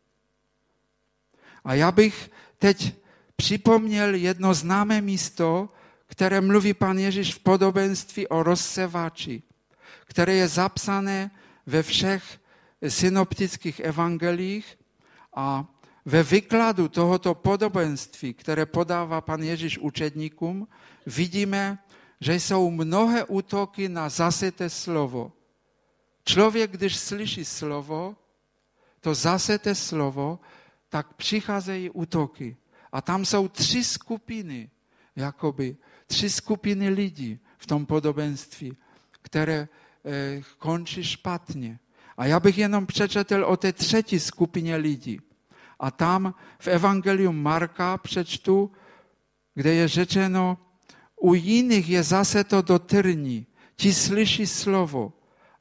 A 1.65 1.75
já 1.75 1.93
bych 1.93 2.31
teď 2.59 2.95
připomněl 3.37 4.15
jedno 4.15 4.55
známé 4.55 5.01
místo, 5.01 5.69
které 6.07 6.41
mluví 6.41 6.75
pan 6.75 6.99
Ježíš 6.99 7.35
v 7.35 7.39
podobenství 7.39 8.29
o 8.29 8.43
rozsevači, 8.43 9.43
které 10.05 10.35
je 10.35 10.49
zapsané 10.49 11.31
ve 11.67 11.83
všech 11.83 12.41
synoptických 12.89 13.81
evangelích 13.81 14.79
a 15.35 15.65
ve 16.05 16.23
vykladu 16.23 16.89
tohoto 16.89 17.35
podobenství, 17.35 18.35
které 18.35 18.67
podává 18.67 19.21
pan 19.21 19.43
Ježíš 19.43 19.79
učedníkům, 19.79 20.69
vidíme, 21.07 21.79
že 22.21 22.35
jsou 22.35 22.71
mnohé 22.71 23.25
útoky 23.25 23.89
na 23.89 24.09
zaseté 24.09 24.71
slovo. 24.71 25.33
Člověk, 26.25 26.71
když 26.71 26.97
slyší 26.97 27.45
slovo, 27.45 28.17
to 29.01 29.15
zaseté 29.15 29.75
slovo, 29.75 30.39
tak 30.89 31.15
přicházejí 31.15 31.91
útoky. 31.91 32.57
A 32.93 33.01
tam 33.01 33.25
jsou 33.25 33.49
tři 33.49 33.85
skupiny, 33.85 34.71
jakoby 35.17 35.77
tři 36.07 36.31
skupiny 36.31 36.89
lidí 36.89 37.41
v 37.59 37.67
tom 37.67 37.87
podobenství, 37.87 38.77
které 39.23 39.69
eh, 40.05 40.43
končí 40.59 41.05
špatně. 41.05 41.79
A 42.17 42.27
já 42.27 42.41
bych 42.41 42.59
jenom 42.59 42.87
přečetl 42.87 43.45
o 43.45 43.57
té 43.57 43.73
třetí 43.73 44.21
skupině 44.21 44.77
lidí. 44.77 45.21
A 45.81 45.91
tam 45.91 46.35
v 46.59 46.69
Evangelium 46.69 47.43
Marka 47.43 47.99
přečtu, 47.99 48.71
kde 49.55 49.75
je 49.75 49.89
řečeno, 49.89 50.59
u 51.21 51.35
jiných 51.35 51.89
je 51.89 52.03
zase 52.03 52.45
to 52.45 52.63
do 52.63 52.79
trní. 52.79 53.47
Ti 53.77 53.95
slyší 53.95 54.47
slovo, 54.47 55.13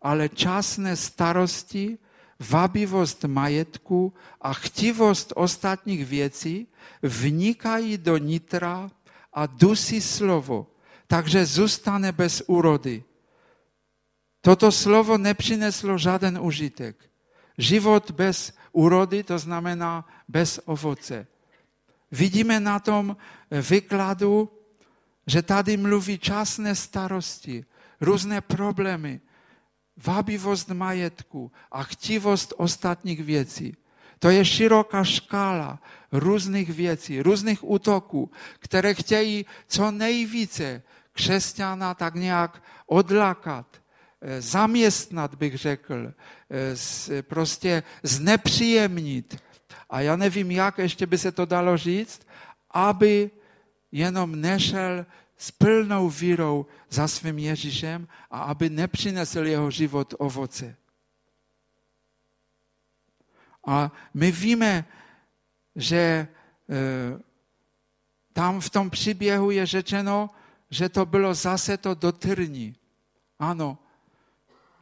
ale 0.02 0.30
časné 0.30 0.96
starosti, 0.96 1.98
wabiwost 2.42 3.24
majetku 3.24 4.14
a 4.42 4.54
chtiwost 4.54 5.34
ostatnich 5.36 6.06
věcí 6.06 6.68
vnikají 7.02 7.98
do 7.98 8.18
nitra 8.18 8.92
a 9.34 9.46
dusí 9.46 10.02
slovo, 10.02 10.68
takže 11.08 11.46
zůstane 11.46 12.12
bez 12.12 12.44
úrody. 12.48 13.04
Toto 14.42 14.72
slovo 14.72 15.18
nepřineslo 15.18 15.98
žádný 15.98 16.40
užitek. 16.40 16.98
Život 17.58 18.12
bez 18.12 18.54
úrody, 18.72 19.24
to 19.24 19.40
znamená 19.40 20.08
bez 20.28 20.60
ovoce. 20.66 21.28
Vidíme 22.12 22.60
na 22.60 22.80
tom 22.80 23.18
vykladu, 23.70 24.50
že 25.28 25.42
tady 25.42 25.78
mluví 25.78 26.20
časné 26.20 26.76
starosti, 26.76 27.66
různé 28.02 28.42
problémy, 28.42 29.22
wabiwost 30.06 30.70
majetku 30.70 31.52
a 31.72 31.84
chtiwost 31.84 32.54
ostatních 32.58 33.24
věcí. 33.24 33.76
To 34.20 34.30
je 34.30 34.46
široká 34.46 35.04
škála 35.04 35.80
různých 36.12 36.70
věcí, 36.70 37.22
různých 37.22 37.70
útoků, 37.70 38.32
které 38.60 38.94
chtějí 38.94 39.46
co 39.68 39.92
nejvíce 39.92 40.82
křesťana 41.14 41.94
tak 41.94 42.16
nějak 42.16 42.64
odlakat, 42.86 43.66
eh, 44.22 44.42
zaměstnat, 44.42 45.36
bych 45.36 45.58
řekl, 45.58 46.14
eh, 46.14 47.22
prostě 47.22 47.84
znepříjemnit. 48.04 49.42
A 49.90 50.02
já 50.02 50.16
nevím, 50.16 50.52
jak 50.52 50.78
ještě 50.78 51.06
by 51.06 51.18
se 51.18 51.32
to 51.32 51.46
dalo 51.46 51.78
říct, 51.78 52.28
aby 52.72 53.32
jenom 53.92 54.42
nešel 54.42 55.06
s 55.42 55.52
plnou 55.52 56.10
vírou 56.10 56.66
za 56.90 57.08
svým 57.08 57.40
Ježíšem 57.40 58.08
a 58.32 58.54
aby 58.54 58.70
nepřinesl 58.70 59.46
jeho 59.46 59.72
život 59.72 60.14
ovoce. 60.18 60.76
A 63.66 63.92
my 64.14 64.32
víme, 64.32 64.86
že 65.76 65.98
e, 65.98 66.28
tam 68.34 68.62
v 68.62 68.70
tom 68.70 68.90
příběhu 68.90 69.52
je 69.52 69.66
řečeno, 69.66 70.30
že 70.70 70.90
to 70.90 71.06
bylo 71.06 71.34
zase 71.34 71.78
to 71.78 71.94
dotrní. 71.94 72.76
Ano, 73.40 73.78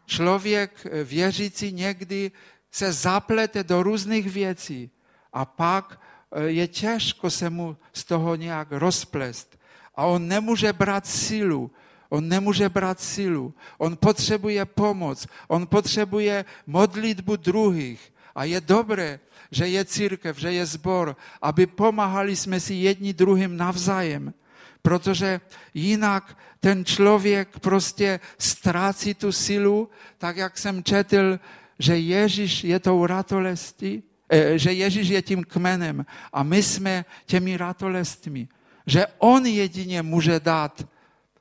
člověk 0.06 0.88
věřící 1.04 1.72
někdy 1.72 2.32
se 2.72 2.93
zaplete 2.93 3.63
do 3.63 3.84
různých 3.84 4.32
věcí 4.32 4.91
a 5.34 5.45
pak 5.45 6.02
eh, 6.32 6.43
je 6.43 6.67
těžko 6.67 7.30
se 7.30 7.50
mu 7.50 7.78
z 7.93 8.04
toho 8.04 8.36
nějak 8.36 8.67
rozplést. 8.72 9.59
A 9.99 10.05
on 10.05 10.27
nemůže 10.27 10.73
brát 10.73 11.07
sílu, 11.07 11.71
on 12.09 12.27
nemůže 12.27 12.69
brát 12.69 12.99
sílu, 12.99 13.53
on 13.77 13.97
potřebuje 13.97 14.65
pomoc, 14.65 15.27
on 15.47 15.67
potřebuje 15.67 16.45
modlitbu 16.67 17.35
druhých. 17.35 18.13
A 18.35 18.43
je 18.43 18.62
dobré, 18.62 19.19
že 19.51 19.67
je 19.67 19.85
církev, 19.85 20.38
že 20.38 20.51
je 20.51 20.65
zbor, 20.65 21.15
aby 21.41 21.67
pomáhali 21.67 22.35
jsme 22.35 22.59
si 22.59 22.73
jedni 22.73 23.13
druhým 23.13 23.57
navzájem. 23.57 24.33
Protože 24.81 25.41
jinak 25.73 26.38
ten 26.59 26.85
člověk 26.85 27.59
prostě 27.59 28.19
ztrácí 28.38 29.13
tu 29.13 29.31
sílu, 29.31 29.89
tak 30.17 30.38
jak 30.38 30.57
jsem 30.57 30.83
četl, 30.83 31.39
že 31.79 31.97
Ježíš 31.97 32.63
je 32.63 32.79
tou 32.79 33.05
ratolestí, 33.05 34.03
eh, 34.29 34.57
že 34.57 34.71
Ježíš 34.71 35.07
je 35.07 35.21
tím 35.21 35.43
kmenem 35.43 36.05
a 36.33 36.43
my 36.43 36.63
jsme 36.63 37.05
těmi 37.25 37.57
ratolestmi. 37.57 38.47
Že 38.89 39.08
on 39.17 39.45
jedině 39.45 40.02
může 40.02 40.39
dát 40.39 40.88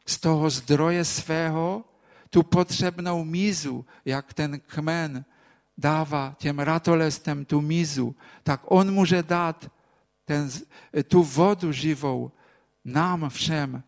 z 0.06 0.20
toho 0.20 0.50
zdroje 0.50 1.04
svého 1.04 1.84
tu 2.30 2.42
potřebnou 2.42 3.24
mízu, 3.24 3.86
jak 4.04 4.34
ten 4.34 4.60
kmen 4.60 5.24
dává 5.78 6.34
těm 6.38 6.58
ratolestem 6.58 7.44
tu 7.44 7.60
mízu, 7.60 8.16
tak 8.42 8.60
on 8.64 8.92
může 8.92 9.22
dát 9.22 9.72
ten, 10.24 10.50
tu 11.08 11.22
vodu 11.22 11.72
živou 11.72 12.32
nám 12.84 13.28
všem, 13.28 13.82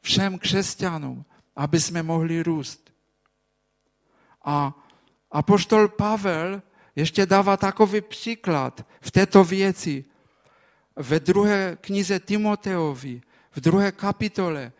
všem 0.00 0.38
křesťanům, 0.38 1.24
aby 1.56 1.80
jsme 1.80 2.02
mohli 2.02 2.42
růst. 2.42 2.92
A 4.44 4.76
apoštol 5.30 5.88
Pavel 5.88 6.62
ještě 6.96 7.26
dává 7.26 7.56
takový 7.56 8.00
příklad 8.00 8.86
v 9.00 9.10
této 9.10 9.44
věci. 9.44 10.04
Ve 10.96 11.20
druhé 11.20 11.76
knize 11.80 12.20
Timoteovi, 12.20 13.20
v 13.50 13.60
druhé 13.60 13.92
kapitole, 13.92 14.72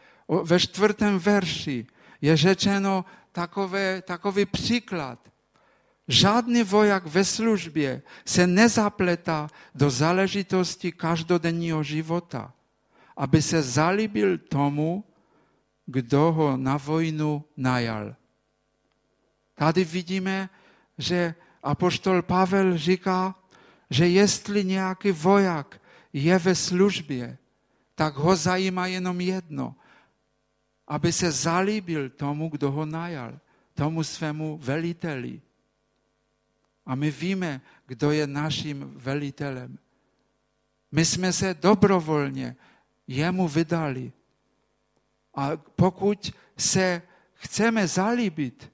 ve 0.43 0.61
čtvrtém 0.61 1.19
verši 1.19 1.87
je 2.21 2.37
řečeno 2.37 3.05
takové, 3.33 4.03
takový 4.03 4.47
příklad. 4.47 5.19
Žádný 6.09 6.63
voják 6.63 7.07
ve 7.07 7.25
službě 7.25 8.03
se 8.25 8.47
nezapletá 8.47 9.49
do 9.75 9.91
záležitosti 9.91 10.93
každodenního 10.93 11.83
života, 11.83 12.53
aby 13.17 13.43
se 13.43 13.63
zalíbil 13.63 14.39
tomu, 14.39 15.05
kdo 15.87 16.33
ho 16.33 16.57
na 16.57 16.77
vojnu 16.77 17.45
najal. 17.57 18.17
Tady 19.55 19.85
vidíme, 19.85 20.49
že 20.99 21.35
apoštol 21.63 22.23
Pavel 22.23 22.79
říká, 22.79 23.35
že 23.91 24.09
jestli 24.09 24.65
nějaký 24.65 25.11
voják 25.11 25.81
je 26.17 26.39
ve 26.39 26.55
službě, 26.55 27.39
tak 27.95 28.17
ho 28.17 28.37
zajímá 28.37 28.87
jenom 28.87 29.21
jedno, 29.21 29.77
aby 30.89 31.13
se 31.13 31.33
zalíbil 31.33 32.11
tomu, 32.11 32.49
kdo 32.49 32.71
ho 32.71 32.87
najal, 32.87 33.39
tomu 33.75 34.05
svému 34.05 34.57
veliteli. 34.59 35.41
A 36.87 36.95
my 36.95 37.11
víme, 37.11 37.61
kdo 37.87 38.11
je 38.11 38.27
naším 38.27 38.93
velitelem. 38.97 39.79
My 40.93 41.05
jsme 41.05 41.33
se 41.33 41.55
dobrovolně 41.55 42.57
jemu 43.07 43.49
vydali. 43.49 44.13
A 45.35 45.57
pokud 45.57 46.33
se 46.57 47.03
chceme 47.35 47.89
zalíbit 47.89 48.73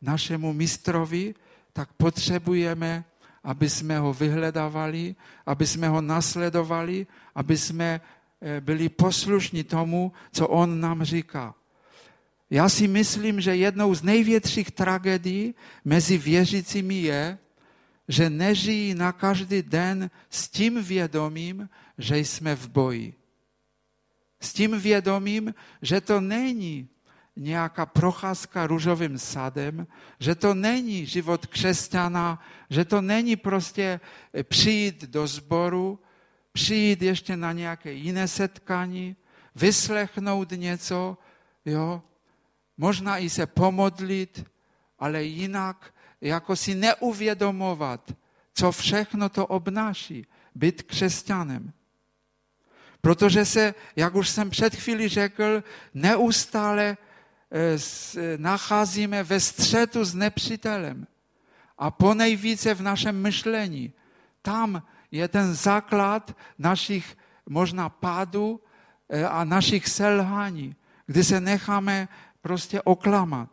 našemu 0.00 0.52
mistrovi, 0.52 1.34
tak 1.72 1.92
potřebujeme, 1.92 3.04
aby 3.44 3.70
jsme 3.70 3.98
ho 3.98 4.12
vyhledávali, 4.12 5.14
aby 5.46 5.66
jsme 5.66 5.88
ho 5.88 6.00
nasledovali, 6.00 7.06
aby 7.34 7.58
jsme 7.58 8.00
eh, 8.40 8.60
byli 8.60 8.88
poslušní 8.88 9.64
tomu, 9.64 10.12
co 10.32 10.48
on 10.48 10.80
nám 10.80 11.04
říká. 11.04 11.54
Já 12.50 12.68
si 12.68 12.88
myslím, 12.88 13.40
že 13.40 13.56
jednou 13.56 13.94
z 13.94 14.02
největších 14.02 14.70
tragédií 14.70 15.54
mezi 15.84 16.18
věřícími 16.18 16.94
je, 16.94 17.38
že 18.08 18.30
nežijí 18.30 18.94
na 18.94 19.12
každý 19.12 19.62
den 19.62 20.10
s 20.30 20.48
tím 20.48 20.82
vědomím, 20.82 21.68
že 21.98 22.18
jsme 22.18 22.56
v 22.56 22.68
boji. 22.68 23.14
S 24.40 24.52
tím 24.52 24.80
vědomím, 24.80 25.54
že 25.82 26.00
to 26.00 26.20
není 26.20 26.88
nějaká 27.36 27.86
procházka 27.86 28.66
růžovým 28.66 29.18
sadem, 29.18 29.86
že 30.20 30.34
to 30.34 30.54
není 30.54 31.06
život 31.06 31.46
křesťana, 31.46 32.42
že 32.70 32.84
to 32.84 33.00
není 33.00 33.36
prostě 33.36 34.00
přijít 34.42 35.04
do 35.04 35.26
sboru, 35.26 35.98
přijít 36.52 37.02
ještě 37.02 37.36
na 37.36 37.52
nějaké 37.52 37.92
jiné 37.92 38.28
setkání, 38.28 39.16
vyslechnout 39.54 40.50
něco, 40.50 41.18
jo, 41.64 42.02
možná 42.76 43.18
i 43.18 43.30
se 43.30 43.46
pomodlit, 43.46 44.44
ale 44.98 45.24
jinak 45.24 45.94
jako 46.20 46.56
si 46.56 46.74
neuvědomovat, 46.74 48.12
co 48.54 48.72
všechno 48.72 49.28
to 49.28 49.46
obnáší 49.46 50.26
být 50.54 50.82
křesťanem. 50.82 51.72
Protože 53.00 53.44
se, 53.44 53.74
jak 53.96 54.14
už 54.14 54.28
jsem 54.28 54.50
před 54.50 54.74
chvíli 54.74 55.08
řekl, 55.08 55.64
neustále 55.94 56.84
eh, 56.84 57.09
nacházíme 58.36 59.22
ve 59.22 59.40
střetu 59.40 60.04
s 60.04 60.14
nepřítelem. 60.14 61.06
A 61.78 61.90
ponejvíce 61.90 62.74
v 62.74 62.82
našem 62.82 63.22
myšlení. 63.22 63.92
Tam 64.42 64.82
je 65.10 65.28
ten 65.28 65.54
základ 65.54 66.36
našich 66.58 67.16
možná 67.48 67.88
pádů 67.88 68.60
eh, 69.08 69.24
a 69.24 69.44
našich 69.44 69.88
selhání, 69.88 70.76
kdy 71.06 71.24
se 71.24 71.40
necháme 71.40 72.08
prostě 72.42 72.82
oklamat. 72.82 73.50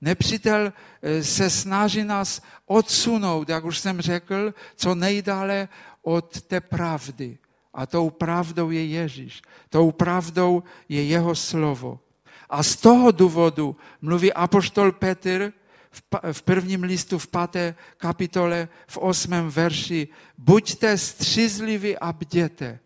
Nepřítel 0.00 0.72
eh, 1.02 1.24
se 1.24 1.50
snaží 1.50 2.04
nás 2.04 2.42
odsunout, 2.66 3.48
jak 3.48 3.64
už 3.64 3.78
jsem 3.78 4.00
řekl, 4.00 4.54
co 4.76 4.94
nejdále 4.94 5.68
od 6.02 6.42
té 6.42 6.60
pravdy. 6.60 7.38
A 7.74 7.86
tou 7.86 8.10
pravdou 8.10 8.70
je 8.70 8.86
Ježíš. 8.86 9.42
Tou 9.68 9.92
pravdou 9.92 10.62
je 10.88 11.04
jeho 11.04 11.34
slovo. 11.34 12.00
A 12.50 12.62
z 12.62 12.76
toho 12.76 13.10
důvodu 13.10 13.76
mluví 14.02 14.32
apoštol 14.32 14.92
Petr 14.92 15.52
v 16.32 16.42
prvním 16.42 16.82
listu 16.82 17.18
v 17.18 17.26
páté 17.26 17.74
kapitole 17.96 18.68
v 18.86 18.96
osmém 18.96 19.50
verši. 19.50 20.08
Buďte 20.38 20.98
střízliví 20.98 21.98
a 21.98 22.12
bděte. 22.12 22.78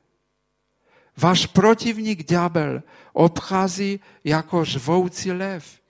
Váš 1.16 1.46
protivník 1.46 2.28
ďábel 2.28 2.82
obchází 3.12 4.00
jako 4.24 4.64
žvoucí 4.64 5.32
lev 5.32 5.80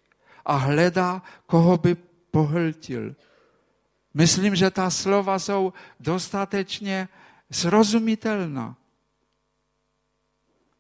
a 0.45 0.57
hledá, 0.57 1.23
koho 1.47 1.77
by 1.77 1.95
pohltil. 2.31 3.15
Myslím, 4.15 4.57
že 4.57 4.71
ta 4.71 4.91
slova 4.91 5.39
jsou 5.39 5.73
dostatečně 6.01 7.09
srozumitelná. 7.51 8.77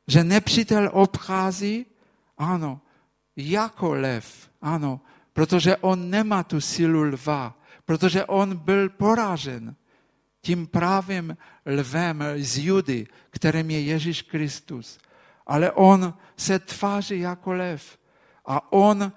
Že 0.06 0.24
nepřítel 0.24 0.90
obchází, 0.92 1.86
ano, 2.38 2.80
jako 3.36 3.94
lev, 3.94 4.50
ano, 4.62 5.00
protože 5.32 5.76
on 5.76 6.10
nemá 6.10 6.42
tu 6.42 6.60
sílu 6.60 7.02
lva, 7.02 7.58
protože 7.84 8.24
on 8.24 8.56
byl 8.56 8.88
poražen 8.88 9.76
tím 10.40 10.66
právým 10.66 11.36
lvem 11.66 12.24
z 12.36 12.58
Judy, 12.58 13.06
kterým 13.30 13.70
je 13.70 13.80
Ježíš 13.80 14.22
Kristus. 14.22 14.98
Ale 15.46 15.72
on 15.72 16.14
se 16.36 16.58
tváří 16.58 17.20
jako 17.20 17.52
lev 17.52 17.98
a 18.46 18.72
on 18.72 19.02
e, 19.02 19.12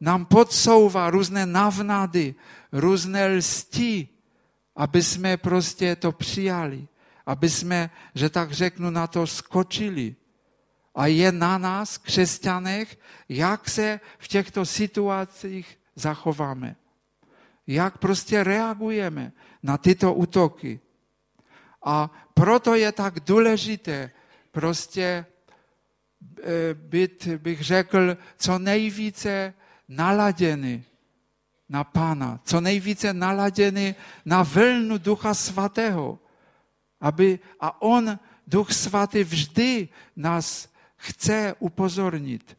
nám 0.00 0.26
podsouvá 0.26 1.10
různé 1.10 1.46
navnady, 1.46 2.34
různé 2.72 3.26
lsti, 3.26 4.08
aby 4.76 5.02
jsme 5.02 5.36
prostě 5.36 5.96
to 5.96 6.12
přijali, 6.12 6.88
aby 7.26 7.50
jsme, 7.50 7.90
že 8.14 8.30
tak 8.30 8.52
řeknu, 8.52 8.90
na 8.90 9.06
to 9.06 9.26
skočili. 9.26 10.14
A 10.98 11.06
je 11.06 11.30
na 11.32 11.58
nás, 11.58 11.98
křesťanech, 11.98 12.98
jak 13.28 13.70
se 13.70 14.00
v 14.18 14.28
těchto 14.28 14.66
situacích 14.66 15.78
zachováme. 15.94 16.76
Jak 17.66 17.98
prostě 17.98 18.44
reagujeme 18.44 19.32
na 19.62 19.78
tyto 19.78 20.14
útoky. 20.14 20.80
A 21.84 22.10
proto 22.34 22.74
je 22.74 22.92
tak 22.92 23.20
důležité 23.20 24.10
prostě 24.50 25.02
e, 25.02 26.74
být, 26.74 27.28
bych 27.38 27.62
řekl, 27.62 28.16
co 28.36 28.58
nejvíce 28.58 29.54
naladěný 29.88 30.84
na 31.68 31.84
Pana, 31.84 32.40
co 32.44 32.60
nejvíce 32.60 33.14
naladěný 33.14 33.94
na 34.24 34.42
vlnu 34.42 34.98
Ducha 34.98 35.34
Svatého. 35.34 36.18
Aby, 37.00 37.38
a 37.60 37.82
On, 37.82 38.18
Duch 38.46 38.72
Svatý, 38.72 39.24
vždy 39.24 39.88
nás 40.16 40.68
chce 40.98 41.54
upozornit. 41.58 42.58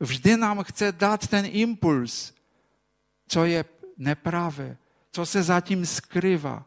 Vždy 0.00 0.36
nám 0.36 0.64
chce 0.64 0.92
dát 0.92 1.26
ten 1.26 1.46
impuls, 1.48 2.34
co 3.28 3.44
je 3.44 3.64
nepravé, 3.98 4.76
co 5.10 5.26
se 5.26 5.42
zatím 5.42 5.86
skrývá, 5.86 6.64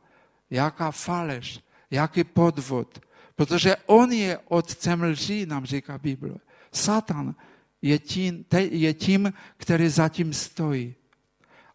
jaká 0.49 0.91
faleš, 0.91 1.59
jaký 1.91 2.24
podvod. 2.24 2.99
Protože 3.36 3.76
on 3.86 4.11
je 4.11 4.38
otcem 4.47 5.01
lží, 5.01 5.45
nám 5.45 5.65
říká 5.65 5.97
Bible. 5.97 6.36
Satan 6.72 7.36
je 7.82 7.99
tím, 7.99 8.45
je 8.70 8.93
tím 8.93 9.34
který 9.57 9.89
zatím 9.89 10.34
stojí. 10.34 10.95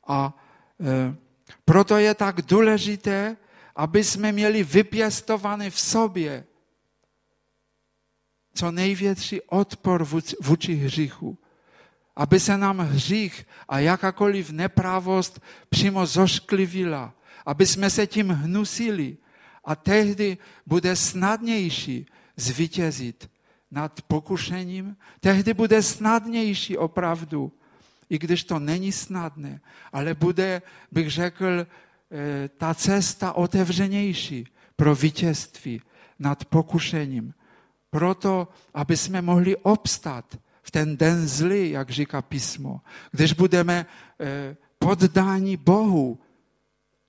A 0.06 0.34
e, 0.80 1.14
proto 1.64 1.96
je 1.96 2.14
tak 2.14 2.42
důležité, 2.42 3.36
aby 3.76 4.04
jsme 4.04 4.32
měli 4.32 4.64
vypěstovaný 4.64 5.70
v 5.70 5.80
sobě 5.80 6.44
co 8.54 8.70
největší 8.70 9.40
odpor 9.40 10.06
vůči 10.42 10.74
hříchu. 10.74 11.38
Aby 12.16 12.40
se 12.40 12.58
nám 12.58 12.78
hřích 12.78 13.46
a 13.68 13.78
jakákoliv 13.78 14.50
nepravost 14.50 15.40
přímo 15.68 16.06
zošklivila. 16.06 17.14
Aby 17.46 17.66
jsme 17.66 17.90
se 17.90 18.06
tím 18.06 18.28
hnusili. 18.28 19.16
A 19.64 19.76
tehdy 19.76 20.38
bude 20.66 20.96
snadnější 20.96 22.06
zvítězit 22.36 23.30
nad 23.70 24.02
pokušením. 24.02 24.96
Tehdy 25.20 25.54
bude 25.54 25.82
snadnější 25.82 26.76
opravdu, 26.76 27.52
i 28.10 28.18
když 28.18 28.44
to 28.44 28.58
není 28.58 28.92
snadné, 28.92 29.60
ale 29.92 30.14
bude, 30.14 30.62
bych 30.92 31.10
řekl, 31.10 31.66
eh, 31.66 32.48
ta 32.48 32.74
cesta 32.74 33.32
otevřenější 33.32 34.48
pro 34.76 34.94
vítězství 34.94 35.80
nad 36.18 36.44
pokušením. 36.44 37.34
Proto, 37.92 38.48
aby 38.74 38.96
jsme 38.96 39.22
mohli 39.22 39.56
obstat 39.56 40.24
v 40.62 40.70
ten 40.70 40.96
den 40.96 41.28
zlý, 41.28 41.70
jak 41.70 41.90
říká 41.90 42.22
písmo. 42.22 42.80
Když 43.10 43.32
budeme 43.32 43.86
eh, 44.20 44.56
poddáni 44.78 45.56
Bohu, 45.56 46.18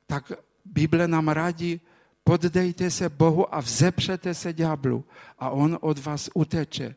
tak 0.07 0.31
Bible 0.65 1.07
nám 1.07 1.27
radí, 1.27 1.81
poddejte 2.23 2.91
se 2.91 3.09
Bohu 3.09 3.55
a 3.55 3.59
vzepřete 3.61 4.33
se 4.33 4.53
ďáblu 4.53 5.05
a 5.39 5.49
on 5.49 5.77
od 5.81 5.99
vás 5.99 6.29
uteče. 6.33 6.95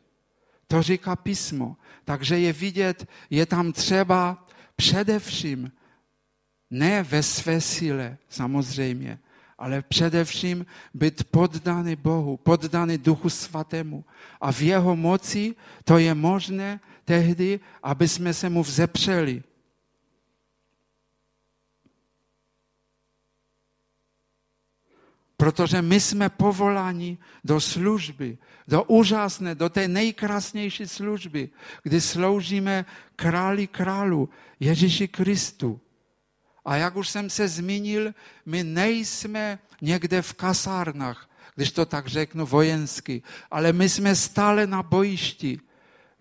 To 0.67 0.81
říká 0.81 1.15
písmo. 1.15 1.77
Takže 2.03 2.39
je 2.39 2.53
vidět, 2.53 3.07
je 3.29 3.45
tam 3.45 3.71
třeba 3.71 4.47
především 4.75 5.71
ne 6.69 7.03
ve 7.03 7.23
své 7.23 7.61
síle, 7.61 8.17
samozřejmě, 8.29 9.19
ale 9.57 9.81
především 9.81 10.65
být 10.93 11.23
poddaný 11.23 11.95
Bohu, 11.95 12.37
poddaný 12.37 12.97
Duchu 12.97 13.29
Svatému. 13.29 14.05
A 14.41 14.51
v 14.51 14.61
jeho 14.61 14.95
moci 14.95 15.55
to 15.83 15.97
je 15.97 16.13
možné 16.13 16.79
tehdy, 17.05 17.59
aby 17.83 18.07
jsme 18.07 18.33
se 18.33 18.49
mu 18.49 18.63
vzepřeli. 18.63 19.43
Protože 25.37 25.81
my 25.81 25.99
jsme 25.99 26.29
povoláni 26.29 27.17
do 27.43 27.61
služby, 27.61 28.37
do 28.67 28.83
úžasné, 28.83 29.55
do 29.55 29.69
té 29.69 29.87
nejkrásnější 29.87 30.87
služby, 30.87 31.49
kdy 31.83 32.01
sloužíme 32.01 32.85
králi 33.15 33.67
králu, 33.67 34.29
Ježíši 34.59 35.07
Kristu. 35.07 35.81
A 36.67 36.75
jak 36.75 36.95
už 36.95 37.09
jsem 37.09 37.29
se 37.29 37.47
zmínil, 37.47 38.13
my 38.45 38.63
nejsme 38.63 39.59
někde 39.81 40.21
v 40.21 40.33
kasárnách, 40.33 41.29
když 41.55 41.71
to 41.71 41.85
tak 41.85 42.07
řeknu 42.07 42.45
vojensky, 42.45 43.23
ale 43.51 43.73
my 43.73 43.89
jsme 43.89 44.15
stále 44.15 44.67
na 44.67 44.83
bojišti. 44.83 45.59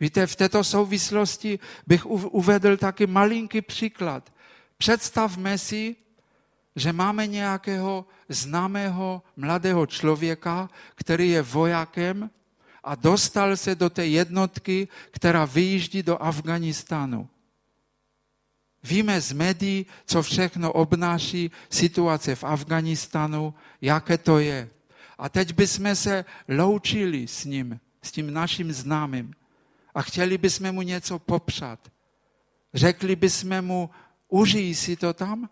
Víte, 0.01 0.26
v 0.26 0.36
této 0.36 0.64
souvislosti 0.64 1.59
bych 1.86 2.07
uvedl 2.07 2.76
taky 2.76 3.07
malinký 3.07 3.61
příklad. 3.61 4.32
Představme 4.78 5.59
si, 5.59 5.97
že 6.76 6.92
máme 6.92 7.26
nějakého 7.26 8.07
známého 8.28 9.22
mladého 9.36 9.86
člověka, 9.86 10.70
který 10.94 11.30
je 11.30 11.42
vojakem 11.42 12.30
a 12.84 12.94
dostal 12.94 13.57
se 13.57 13.74
do 13.74 13.90
té 13.90 14.07
jednotky, 14.07 14.88
která 15.11 15.44
vyjíždí 15.44 16.03
do 16.03 16.22
Afganistánu. 16.22 17.28
Víme 18.87 19.20
z 19.20 19.32
médií, 19.32 19.87
co 20.07 20.22
všechno 20.22 20.72
obnáší 20.72 21.51
situace 21.70 22.34
v 22.34 22.45
Afganistanu, 22.45 23.55
jaké 23.80 24.18
to 24.18 24.39
je. 24.39 24.70
A 25.18 25.28
teď 25.28 25.53
bychom 25.55 25.95
se 25.95 26.24
loučili 26.49 27.28
s 27.28 27.45
ním, 27.45 27.80
s 28.03 28.12
tím 28.12 28.32
naším 28.32 28.72
známým 28.72 29.34
a 29.95 30.03
chtěli 30.03 30.39
bychom 30.39 30.72
mu 30.72 30.82
něco 30.82 31.18
popřát. 31.18 31.93
Řekli 32.74 33.16
bychom 33.16 33.62
mu, 33.62 33.91
užij 34.28 34.74
si 34.74 34.97
to 34.97 35.14
tam? 35.14 35.51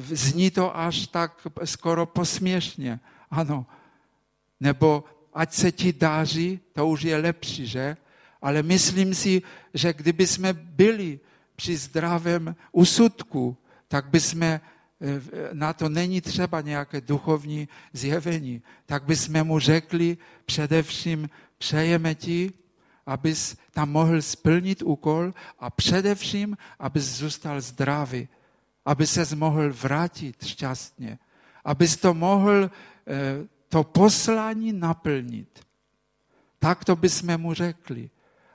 Zní 0.00 0.50
to 0.50 0.76
až 0.76 1.06
tak 1.06 1.46
skoro 1.64 2.06
posměšně. 2.06 3.00
Ano. 3.30 3.66
Nebo 4.60 5.04
ať 5.34 5.52
se 5.52 5.72
ti 5.72 5.92
dáří, 5.92 6.60
to 6.72 6.88
už 6.88 7.02
je 7.02 7.16
lepší, 7.16 7.66
že? 7.66 7.96
Ale 8.42 8.62
myslím 8.62 9.14
si, 9.14 9.42
že 9.74 9.92
kdyby 9.92 10.26
jsme 10.26 10.52
byli 10.52 11.20
při 11.56 11.76
zdravém 11.76 12.56
úsudku, 12.72 13.56
tak 13.88 14.08
bychom 14.08 14.42
eh, 14.42 14.60
na 15.52 15.72
to 15.72 15.88
není 15.88 16.20
třeba 16.20 16.60
nějaké 16.60 17.00
duchovní 17.00 17.68
zjevení, 17.92 18.62
tak 18.86 19.04
bychom 19.04 19.44
mu 19.44 19.58
řekli 19.58 20.18
především 20.46 21.28
přejeme 21.58 22.14
ti, 22.14 22.52
abys 23.06 23.56
tam 23.70 23.90
mohl 23.90 24.22
splnit 24.22 24.82
úkol 24.82 25.34
a 25.58 25.70
především, 25.70 26.56
abys 26.78 27.04
zůstal 27.04 27.60
zdravý, 27.60 28.28
aby 28.84 29.06
se 29.06 29.36
mohl 29.36 29.72
vrátit 29.72 30.46
šťastně, 30.46 31.18
abys 31.64 31.96
to 31.96 32.14
mohl 32.14 32.64
eh, 32.64 32.70
to 33.68 33.84
poslání 33.84 34.72
naplnit. 34.72 35.60
Tak 36.58 36.84
to 36.84 36.96
bychom 36.96 37.38
mu 37.38 37.54
řekli 37.54 38.10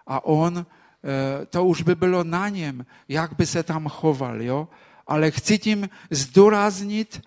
a 0.08 0.26
on, 0.26 0.66
eh, 0.66 1.46
to 1.46 1.66
už 1.66 1.82
by 1.82 1.96
bylo 1.96 2.24
na 2.24 2.50
něm, 2.50 2.86
jak 3.10 3.36
by 3.36 3.46
se 3.46 3.64
tam 3.64 3.88
choval, 3.88 4.42
jo? 4.42 4.68
Ale 5.08 5.32
chci 5.32 5.58
tím 5.58 5.90
zdůraznit, 6.12 7.22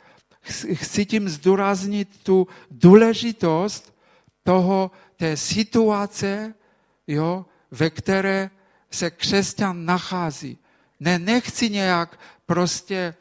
chci 0.73 1.07
tím 1.07 1.29
zdůraznit 1.29 2.09
tu 2.23 2.49
důležitost 2.71 3.95
toho, 4.43 4.91
té 5.17 5.37
situace, 5.37 6.55
jo, 7.07 7.47
ve 7.71 7.91
které 7.91 8.51
se 8.91 9.11
křesťan 9.11 9.85
nachází. 9.85 10.59
Ne, 11.01 11.19
nechci 11.19 11.71
nějak 11.71 12.19
prostě 12.47 13.15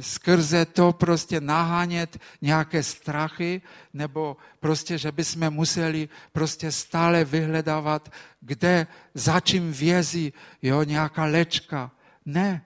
skrze 0.00 0.64
to 0.64 0.92
prostě 0.92 1.40
nahánět 1.40 2.18
nějaké 2.42 2.82
strachy, 2.82 3.62
nebo 3.92 4.36
prostě, 4.60 4.98
že 4.98 5.12
bychom 5.12 5.50
museli 5.50 6.08
prostě 6.32 6.72
stále 6.72 7.24
vyhledávat, 7.24 8.12
kde, 8.40 8.86
za 9.14 9.40
čím 9.40 9.72
vězí, 9.72 10.32
jo, 10.62 10.82
nějaká 10.82 11.24
lečka. 11.24 11.90
Ne. 12.26 12.64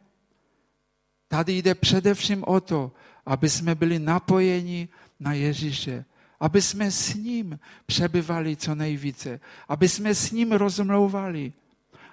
Tady 1.28 1.52
jde 1.52 1.74
především 1.74 2.44
o 2.46 2.60
to, 2.60 2.92
aby 3.26 3.48
jsme 3.48 3.74
byli 3.74 3.98
napojeni 3.98 4.88
na 5.20 5.32
Ježíše, 5.32 6.04
aby 6.40 6.62
jsme 6.62 6.90
s 6.90 7.14
ním 7.14 7.58
přebyvali 7.86 8.56
co 8.56 8.74
nejvíce, 8.74 9.40
aby 9.68 9.88
jsme 9.88 10.14
s 10.14 10.30
ním 10.30 10.52
rozmlouvali. 10.52 11.52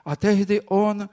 A 0.05 0.15
tehdy 0.15 0.61
on 0.61 1.09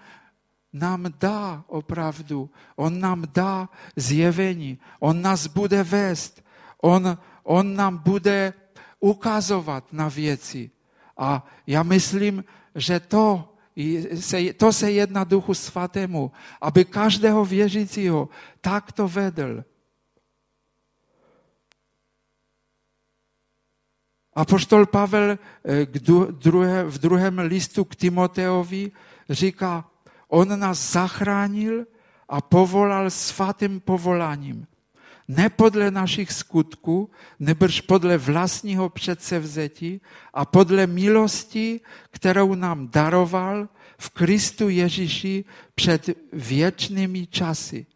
nám 0.72 1.06
dá 1.20 1.64
opravdu, 1.66 2.50
on 2.76 3.00
nám 3.00 3.24
dá 3.34 3.68
zjevení, 3.96 4.78
on 5.00 5.22
nás 5.22 5.46
bude 5.46 5.82
vést, 5.82 6.44
on, 6.80 7.18
on 7.42 7.76
nám 7.76 7.98
bude 7.98 8.52
ukazovat 9.00 9.92
na 9.92 10.08
věci. 10.08 10.70
A 11.16 11.46
já 11.66 11.82
myslím, 11.82 12.44
že 12.74 13.00
to, 13.00 13.54
se, 14.20 14.52
to 14.52 14.72
se 14.72 14.92
jedná 14.92 15.24
Duchu 15.24 15.54
Svatému, 15.54 16.32
aby 16.60 16.84
každého 16.84 17.44
věřícího 17.44 18.28
takto 18.60 19.08
vedl. 19.08 19.64
Apoštol 24.34 24.86
Pavel 24.86 25.30
eh, 25.30 25.86
v 26.84 26.98
druhém 26.98 27.38
listu 27.38 27.84
k 27.84 27.96
Timoteovi 27.96 28.92
říká, 29.30 29.91
On 30.32 30.48
nás 30.48 30.92
zachránil 30.92 31.84
a 32.28 32.40
povolal 32.40 33.10
svatým 33.10 33.80
povoláním. 33.80 34.66
Ne 35.28 35.50
podle 35.50 35.90
našich 35.90 36.32
skutků, 36.32 37.10
nebrž 37.38 37.80
podle 37.80 38.18
vlastního 38.18 38.88
předsevzetí 38.88 40.00
a 40.34 40.44
podle 40.44 40.86
milosti, 40.86 41.80
kterou 42.10 42.54
nám 42.54 42.88
daroval 42.88 43.68
v 43.98 44.10
Kristu 44.10 44.68
Ježíši 44.68 45.44
před 45.74 46.08
věčnými 46.32 47.26
časy. 47.26 47.86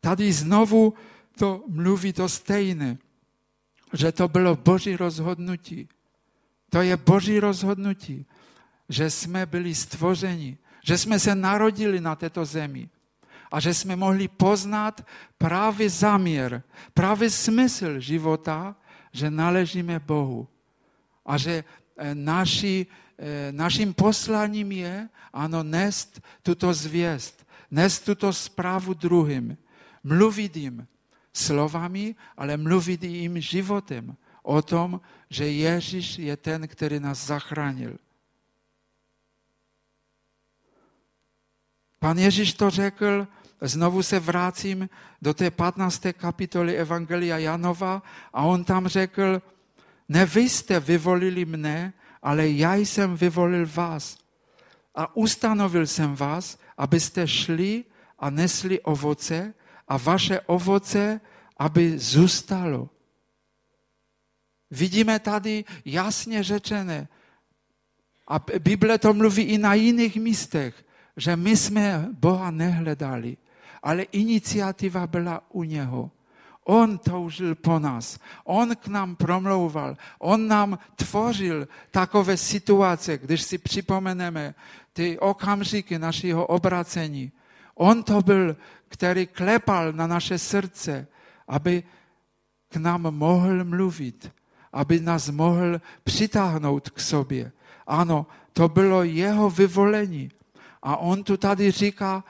Tady 0.00 0.32
znovu 0.32 0.94
to 1.38 1.64
mluví 1.68 2.12
to 2.12 2.28
stejné, 2.28 2.98
že 3.92 4.12
to 4.12 4.28
bylo 4.28 4.56
Boží 4.56 4.96
rozhodnutí. 4.96 5.88
To 6.70 6.80
je 6.80 6.96
Boží 6.96 7.40
rozhodnutí, 7.40 8.26
že 8.88 9.10
jsme 9.10 9.46
byli 9.46 9.74
stvořeni, 9.74 10.58
že 10.82 10.98
jsme 10.98 11.18
se 11.18 11.34
narodili 11.34 12.00
na 12.00 12.16
této 12.16 12.44
zemi 12.44 12.88
a 13.52 13.60
že 13.60 13.74
jsme 13.74 13.96
mohli 13.96 14.28
poznat 14.28 15.06
právě 15.38 15.90
záměr, 15.90 16.62
právě 16.94 17.30
smysl 17.30 18.00
života, 18.00 18.76
že 19.12 19.30
náležíme 19.30 20.00
Bohu 20.00 20.48
a 21.26 21.36
že 21.38 21.64
eh, 21.96 22.14
naši, 22.14 22.86
eh, 23.18 23.52
naším 23.52 23.94
posláním 23.94 24.72
je, 24.72 25.08
ano, 25.32 25.62
nést 25.62 26.20
tuto 26.42 26.74
zvěst, 26.74 27.46
nést 27.70 28.00
tuto 28.00 28.32
zprávu 28.32 28.94
druhým, 28.94 29.56
mluvit 30.04 30.56
jim 30.56 30.86
slovami, 31.32 32.14
ale 32.36 32.56
mluvit 32.56 33.02
jim 33.02 33.40
životem 33.40 34.16
o 34.42 34.62
tom, 34.62 35.00
že 35.30 35.48
Ježíš 35.48 36.18
je 36.18 36.36
ten, 36.36 36.68
který 36.68 37.00
nás 37.00 37.26
zachránil. 37.26 37.96
Pan 42.02 42.18
Ježíš 42.18 42.54
to 42.54 42.70
řekl, 42.70 43.26
znovu 43.60 44.02
se 44.02 44.20
vracím 44.20 44.90
do 45.22 45.34
té 45.34 45.50
15. 45.50 46.02
kapitoly 46.12 46.76
Evangelia 46.76 47.38
Janova 47.38 48.02
a 48.32 48.42
on 48.42 48.64
tam 48.64 48.88
řekl, 48.88 49.42
ne 50.08 50.26
vy 50.26 50.40
jste 50.40 50.80
vyvolili 50.80 51.44
mne, 51.44 51.92
ale 52.22 52.48
já 52.48 52.74
jsem 52.74 53.16
vyvolil 53.16 53.66
vás. 53.74 54.18
A 54.94 55.16
ustanovil 55.16 55.86
jsem 55.86 56.14
vás, 56.14 56.58
abyste 56.76 57.28
šli 57.28 57.84
a 58.18 58.30
nesli 58.30 58.80
ovoce 58.80 59.54
a 59.88 59.96
vaše 59.96 60.40
ovoce, 60.40 61.20
aby 61.58 61.98
zůstalo. 61.98 62.90
Vidíme 64.70 65.18
tady 65.18 65.64
jasně 65.84 66.42
řečené, 66.42 67.08
a 68.28 68.38
Bible 68.58 68.98
to 68.98 69.14
mluví 69.14 69.42
i 69.42 69.58
na 69.58 69.74
jiných 69.74 70.16
místech, 70.16 70.84
že 71.16 71.36
my 71.36 71.56
jsme 71.56 72.08
Boha 72.12 72.50
nehledali, 72.50 73.36
ale 73.82 74.02
iniciativa 74.02 75.06
byla 75.06 75.42
u 75.50 75.62
něho. 75.62 76.10
On 76.64 76.98
toužil 76.98 77.54
po 77.54 77.78
nás, 77.78 78.18
on 78.44 78.76
k 78.76 78.86
nám 78.86 79.16
promlouval, 79.16 79.96
on 80.18 80.48
nám 80.48 80.78
tvořil 80.96 81.68
takové 81.90 82.36
situace, 82.36 83.18
když 83.18 83.42
si 83.42 83.58
připomeneme 83.58 84.54
ty 84.92 85.18
okamžiky 85.18 85.98
našeho 85.98 86.46
obracení. 86.46 87.32
On 87.74 88.02
to 88.02 88.22
byl, 88.22 88.56
který 88.88 89.26
klepal 89.26 89.92
na 89.92 90.06
naše 90.06 90.38
srdce, 90.38 91.06
aby 91.48 91.82
k 92.68 92.76
nám 92.76 93.02
mohl 93.02 93.64
mluvit, 93.64 94.32
aby 94.72 95.00
nás 95.00 95.30
mohl 95.30 95.80
přitáhnout 96.04 96.90
k 96.90 97.00
sobě. 97.00 97.52
Ano, 97.86 98.26
to 98.52 98.68
bylo 98.68 99.02
jeho 99.02 99.50
vyvolení. 99.50 100.30
A 100.82 100.96
on 100.96 101.24
tu 101.24 101.36
tady 101.36 101.70
říká, 101.70 102.24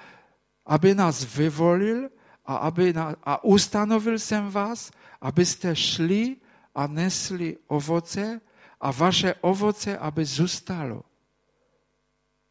aby 0.66 0.94
nás 0.94 1.36
vyvolil 1.36 2.10
a, 2.46 2.56
aby 2.56 2.92
na, 2.92 3.14
a 3.24 3.44
ustanovil 3.44 4.18
jsem 4.18 4.50
vás, 4.50 4.90
abyste 5.20 5.76
šli 5.76 6.36
a 6.74 6.86
nesli 6.86 7.56
ovoce 7.66 8.40
a 8.80 8.90
vaše 8.90 9.34
ovoce, 9.34 9.98
aby 9.98 10.24
zůstalo. 10.24 11.02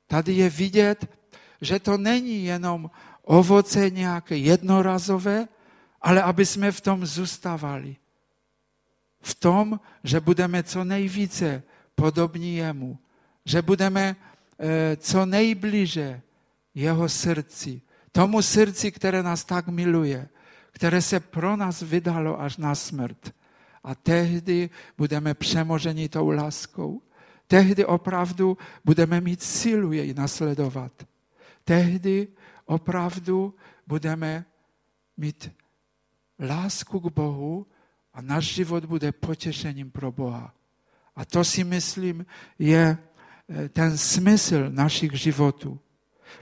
Tady 0.07 0.33
je 0.33 0.49
vidět, 0.49 1.09
že 1.61 1.79
to 1.79 1.97
není 1.97 2.45
jenom 2.45 2.91
ovoce 3.23 3.89
nějaké 3.89 4.37
jednorazové, 4.37 5.47
ale 6.01 6.23
aby 6.23 6.45
jsme 6.45 6.71
v 6.71 6.81
tom 6.81 7.05
zůstávali. 7.05 7.95
V 9.21 9.35
tom, 9.35 9.79
že 10.03 10.19
budeme 10.19 10.63
co 10.63 10.83
nejvíce 10.83 11.63
podobní 11.95 12.55
jemu, 12.55 12.99
že 13.45 13.61
budeme 13.61 14.15
co 14.97 15.25
nejbliže 15.25 16.21
jeho 16.75 17.09
srdci, 17.09 17.81
tomu 18.11 18.41
srdci, 18.41 18.91
které 18.91 19.23
nás 19.23 19.43
tak 19.43 19.67
miluje, 19.67 20.29
které 20.71 21.01
se 21.01 21.19
pro 21.19 21.55
nás 21.55 21.81
vydalo 21.81 22.41
až 22.41 22.57
na 22.57 22.75
smrt. 22.75 23.33
A 23.83 23.95
tehdy 23.95 24.69
budeme 24.97 25.33
přemoženi 25.33 26.09
tou 26.09 26.29
láskou. 26.29 27.01
Tehdy 27.47 27.85
opravdu 27.85 28.57
budeme 28.85 29.21
mít 29.21 29.43
sílu 29.43 29.91
jej 29.91 30.13
nasledovat. 30.13 30.91
Tehdy 31.63 32.27
opravdu 32.65 33.55
budeme 33.87 34.45
mít 35.17 35.51
lásku 36.39 36.99
k 36.99 37.13
Bohu 37.13 37.67
a 38.13 38.21
náš 38.21 38.45
život 38.45 38.85
bude 38.85 39.11
potěšením 39.11 39.91
pro 39.91 40.11
Boha. 40.11 40.53
A 41.15 41.25
to 41.25 41.43
si 41.43 41.63
myslím 41.63 42.25
je 42.59 42.97
eh, 42.97 43.07
ten 43.73 43.97
smysl 43.97 44.69
našich 44.69 45.11
životů. 45.11 45.79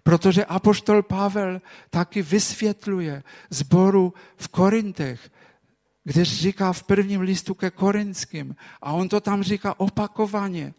Protože 0.04 0.46
apoštol 0.46 1.04
Pavel 1.04 1.62
taky 1.90 2.22
vysvětluje 2.22 3.24
zboru 3.50 4.14
v 4.38 4.48
Korintech, 4.48 5.30
když 6.04 6.40
říká 6.42 6.74
v 6.74 6.84
prvním 6.84 7.22
listu 7.22 7.54
ke 7.54 7.72
Korinským, 7.72 8.56
a 8.82 8.92
on 8.92 9.10
to 9.10 9.20
tam 9.20 9.44
říká 9.44 9.80
opakovaně, 9.80 10.74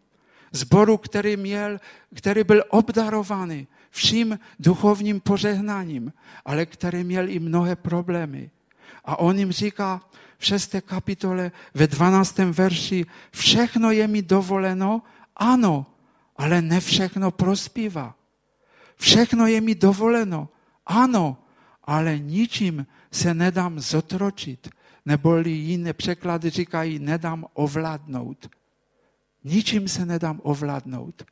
zboru, 0.53 0.97
který, 0.97 1.37
měl, 1.37 1.81
který 2.15 2.45
byl 2.45 2.65
obdarovaný 2.69 3.67
vším 3.91 4.39
duchovním 4.59 5.21
požehnáním, 5.21 6.13
ale 6.45 6.67
který 6.67 7.05
měl 7.05 7.29
i 7.29 7.39
mnohé 7.39 7.77
problémy. 7.77 8.51
A 9.05 9.19
on 9.19 9.39
jim 9.39 9.53
říká 9.53 10.01
v 10.39 10.47
šesté 10.47 10.81
kapitole 10.81 11.53
ve 11.75 11.87
12. 11.87 12.39
verši, 12.39 13.07
všechno 13.31 13.91
je 13.91 14.09
mi 14.09 14.23
dovoleno, 14.23 15.03
ano, 15.37 15.87
ale 16.41 16.63
ne 16.63 16.81
všechno 16.81 17.31
prospívá. 17.31 18.17
Všechno 18.97 19.47
je 19.47 19.61
mi 19.61 19.75
dovoleno, 19.75 20.49
ano, 20.87 21.37
ale 21.85 22.19
ničím 22.19 22.87
se 23.13 23.35
nedám 23.35 23.81
zotročit, 23.81 24.69
neboli 25.05 25.51
jiné 25.51 25.93
překlady 25.93 26.51
říkají, 26.51 26.99
nedám 26.99 27.45
ovládnout. 27.53 28.49
Ničím 29.45 29.89
se 29.89 30.07
nedám 30.07 30.41
ovládnout. 30.43 31.25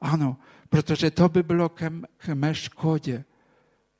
Ano, 0.00 0.36
protože 0.68 1.10
to 1.10 1.28
by 1.28 1.42
bylo 1.42 1.68
ke, 1.68 1.92
mé 2.34 2.54
škodě. 2.54 3.24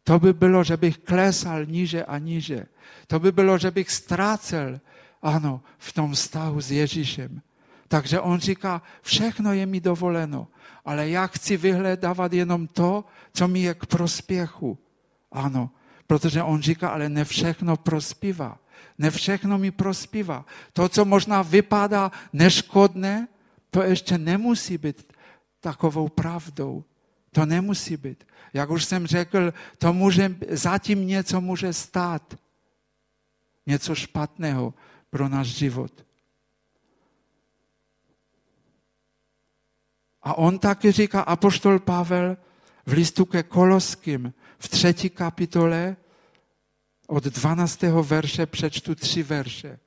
To 0.04 0.18
by 0.18 0.32
bylo, 0.32 0.64
že 0.64 0.76
bych 0.76 0.98
klesal 0.98 1.64
níže 1.64 2.04
a 2.04 2.18
níže. 2.18 2.66
To 3.06 3.20
by 3.20 3.32
bylo, 3.32 3.58
že 3.58 3.70
bych 3.70 3.90
ztrácel, 3.90 4.80
ano, 5.22 5.60
v 5.78 5.92
tom 5.92 6.12
vztahu 6.12 6.60
s 6.60 6.70
Ježíšem. 6.70 7.42
Takže 7.88 8.20
on 8.20 8.40
říká, 8.40 8.82
všechno 9.02 9.52
je 9.52 9.66
mi 9.66 9.80
dovoleno, 9.80 10.48
ale 10.84 11.08
já 11.08 11.26
chci 11.26 11.56
vyhledávat 11.56 12.32
jenom 12.32 12.66
to, 12.66 13.04
co 13.32 13.48
mi 13.48 13.60
je 13.60 13.74
k 13.74 13.86
prospěchu. 13.86 14.78
Ano, 15.32 15.70
protože 16.06 16.42
on 16.42 16.62
říká, 16.62 16.88
ale 16.88 17.08
ne 17.08 17.24
všechno 17.24 17.76
prospívá. 17.76 18.58
Ne 18.98 19.10
všechno 19.10 19.58
mi 19.58 19.70
prospívá. 19.70 20.44
To, 20.72 20.88
co 20.88 21.04
možná 21.04 21.42
vypadá 21.42 22.12
neškodné, 22.32 23.28
to 23.70 23.82
ještě 23.82 24.18
nemusí 24.18 24.78
být 24.78 25.12
takovou 25.60 26.08
pravdou. 26.08 26.84
To 27.30 27.46
nemusí 27.46 27.96
být. 27.96 28.26
Jak 28.52 28.70
už 28.70 28.84
jsem 28.84 29.06
řekl, 29.06 29.52
to 29.78 29.92
může, 29.92 30.36
zatím 30.48 31.06
něco 31.06 31.40
může 31.40 31.72
stát. 31.72 32.34
Něco 33.66 33.94
špatného 33.94 34.74
pro 35.10 35.28
náš 35.28 35.46
život. 35.46 36.07
A 40.28 40.34
on 40.34 40.58
taky 40.58 40.92
říká, 40.92 41.20
apoštol 41.20 41.78
Pavel 41.78 42.36
v 42.86 42.92
listu 42.92 43.24
ke 43.24 43.42
Koloským 43.42 44.32
v 44.58 44.68
třetí 44.68 45.10
kapitole 45.10 45.96
od 47.06 47.24
12. 47.24 47.82
verše 47.82 48.46
přečtu 48.46 48.94
tři 48.94 49.22
verše. 49.22 49.78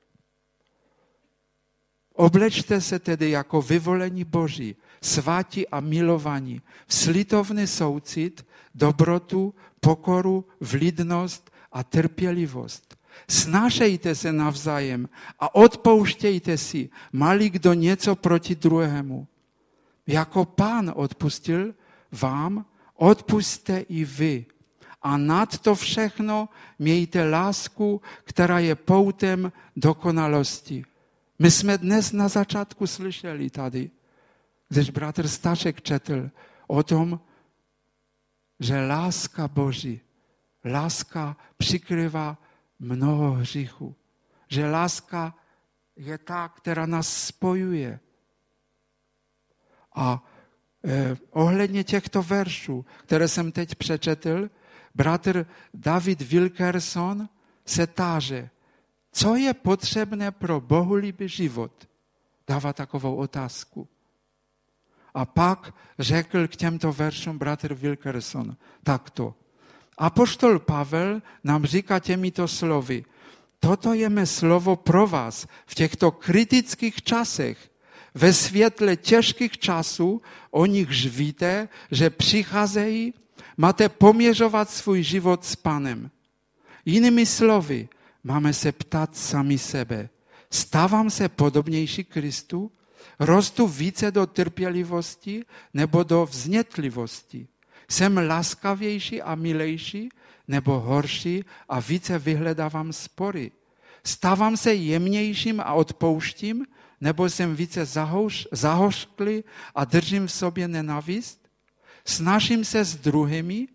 Oblečte 2.14 2.80
se 2.80 2.98
tedy 2.98 3.30
jako 3.30 3.62
vyvolení 3.62 4.24
Boží, 4.24 4.76
svatí 5.02 5.68
a 5.68 5.80
milovaní, 5.80 6.60
v 6.86 6.94
slitovný 6.94 7.66
soucit, 7.66 8.46
dobrotu, 8.74 9.54
pokoru, 9.80 10.44
vlídnost 10.60 11.50
a 11.72 11.84
trpělivost. 11.84 12.96
Snášejte 13.30 14.14
se 14.14 14.32
navzájem 14.32 15.08
a 15.40 15.54
odpouštějte 15.54 16.58
si, 16.58 16.90
malý 17.12 17.50
kdo 17.50 17.74
něco 17.74 18.16
proti 18.16 18.54
druhému. 18.54 19.28
Jako 20.06 20.44
pán 20.44 20.92
odpustil 20.94 21.74
vám, 22.12 22.66
odpuste 22.94 23.78
i 23.78 24.04
vy. 24.04 24.46
A 25.02 25.16
nad 25.16 25.58
to 25.58 25.74
všechno 25.74 26.48
mějte 26.78 27.30
lásku, 27.30 28.02
která 28.24 28.58
je 28.58 28.74
poutem 28.74 29.52
dokonalosti. 29.76 30.84
My 31.38 31.50
jsme 31.50 31.78
dnes 31.78 32.12
na 32.12 32.28
začátku 32.28 32.86
slyšeli 32.86 33.50
tady, 33.50 33.90
když 34.68 34.90
bratr 34.90 35.28
Stašek 35.28 35.82
četl 35.82 36.30
o 36.66 36.82
tom, 36.82 37.20
že 38.60 38.86
láska 38.86 39.48
Boží, 39.48 40.00
láska 40.64 41.36
přikrywa 41.56 42.38
mnoho 42.78 43.32
hříchů. 43.32 43.94
Že 44.48 44.70
láska 44.70 45.34
je 45.96 46.18
ta, 46.18 46.48
která 46.48 46.86
nás 46.86 47.26
spojuje. 47.26 48.00
A 49.94 50.24
e, 50.84 51.16
ohledně 51.30 51.84
těchto 51.84 52.22
veršů, 52.22 52.84
které 53.04 53.28
jsem 53.28 53.52
teď 53.52 53.74
přečetl, 53.74 54.50
bratr 54.94 55.46
David 55.74 56.22
Wilkerson 56.22 57.28
se 57.66 57.86
táže, 57.86 58.50
co 59.12 59.36
je 59.36 59.54
potřebné 59.54 60.30
pro 60.30 60.60
bohulibý 60.60 61.28
život. 61.28 61.88
Dává 62.48 62.72
takovou 62.72 63.16
otázku. 63.16 63.88
A 65.14 65.24
pak 65.24 65.74
řekl 65.98 66.48
k 66.48 66.56
těmto 66.56 66.92
veršům 66.92 67.38
bratr 67.38 67.74
Wilkerson 67.74 68.56
takto. 68.82 69.34
Apoštol 69.98 70.58
Pavel 70.58 71.22
nám 71.44 71.64
říká 71.64 71.98
těmito 71.98 72.48
slovy, 72.48 73.04
toto 73.60 73.94
je 73.94 74.08
mé 74.08 74.26
slovo 74.26 74.76
pro 74.76 75.06
vás 75.06 75.46
v 75.66 75.74
těchto 75.74 76.10
kritických 76.10 77.02
časech, 77.02 77.70
ve 78.14 78.32
světle 78.32 78.96
těžkých 78.96 79.58
časů, 79.58 80.22
o 80.50 80.66
nichž 80.66 81.06
víte, 81.06 81.68
že 81.90 82.10
přicházejí, 82.10 83.14
máte 83.56 83.88
poměřovat 83.88 84.70
svůj 84.70 85.02
život 85.02 85.44
s 85.44 85.56
Panem. 85.56 86.10
Jinými 86.84 87.26
slovy, 87.26 87.88
máme 88.24 88.52
se 88.52 88.72
ptát 88.72 89.16
sami 89.16 89.58
sebe. 89.58 90.08
Stávám 90.50 91.10
se 91.10 91.28
podobnější 91.28 92.04
Kristu? 92.04 92.72
Rostu 93.18 93.66
více 93.66 94.10
do 94.10 94.26
trpělivosti 94.26 95.44
nebo 95.74 96.02
do 96.02 96.26
vznětlivosti? 96.26 97.48
Jsem 97.90 98.16
laskavější 98.16 99.22
a 99.22 99.34
milejší 99.34 100.08
nebo 100.48 100.80
horší 100.80 101.44
a 101.68 101.80
více 101.80 102.18
vyhledávám 102.18 102.92
spory? 102.92 103.50
Stávám 104.04 104.56
se 104.56 104.74
jemnějším 104.74 105.60
a 105.60 105.72
odpouštím 105.72 106.66
nebo 107.02 107.26
jsem 107.26 107.56
více 107.56 107.84
zahoř, 107.84 108.48
zahořklý 108.52 109.44
a 109.74 109.84
držím 109.84 110.26
v 110.26 110.32
sobě 110.32 110.68
nenavist? 110.68 111.50
Snažím 112.04 112.64
se 112.64 112.84
s 112.84 112.96
druhými? 112.96 113.68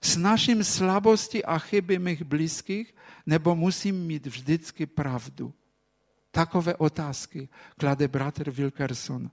Snažím 0.00 0.64
slabosti 0.64 1.44
a 1.44 1.58
chyby 1.58 1.98
mých 1.98 2.24
blízkých? 2.24 2.94
Nebo 3.26 3.56
musím 3.56 4.06
mít 4.06 4.26
vždycky 4.26 4.86
pravdu? 4.86 5.52
Takové 6.30 6.74
otázky 6.74 7.48
klade 7.78 8.08
bratr 8.08 8.50
Wilkerson. 8.50 9.30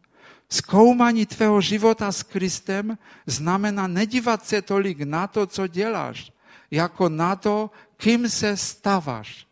Zkoumání 0.49 1.25
tvého 1.25 1.61
života 1.61 2.11
s 2.11 2.23
Kristem 2.23 2.97
znamená 3.25 3.87
nedívat 3.87 4.45
se 4.45 4.61
tolik 4.61 4.99
na 4.99 5.27
to, 5.27 5.47
co 5.47 5.67
děláš, 5.67 6.31
jako 6.71 7.09
na 7.09 7.35
to, 7.35 7.71
kým 7.97 8.29
se 8.29 8.57
stáváš, 8.57 9.47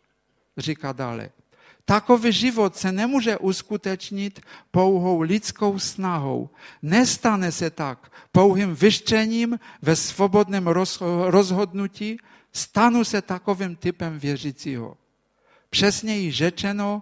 říká 0.58 0.92
dále. 0.92 1.30
Takový 1.90 2.32
život 2.32 2.76
se 2.76 2.92
nemůže 2.92 3.38
uskutečnit 3.38 4.40
pouhou 4.70 5.20
lidskou 5.20 5.78
snahou. 5.78 6.50
Nestane 6.82 7.52
se 7.52 7.70
tak 7.70 8.12
pouhým 8.32 8.74
vyštěním 8.74 9.58
ve 9.82 9.96
svobodném 9.96 10.66
rozhodnutí, 11.26 12.18
stanu 12.52 13.04
se 13.04 13.22
takovým 13.22 13.76
typem 13.76 14.18
věřícího. 14.18 14.96
Přesněji 15.70 16.32
řečeno, 16.32 17.00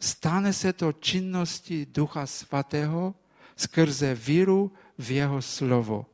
stane 0.00 0.52
se 0.52 0.72
to 0.72 0.92
činností 0.92 1.86
Ducha 1.86 2.26
Svatého 2.26 3.14
skrze 3.56 4.14
víru 4.14 4.72
v 4.98 5.10
jeho 5.10 5.42
slovo. 5.42 6.06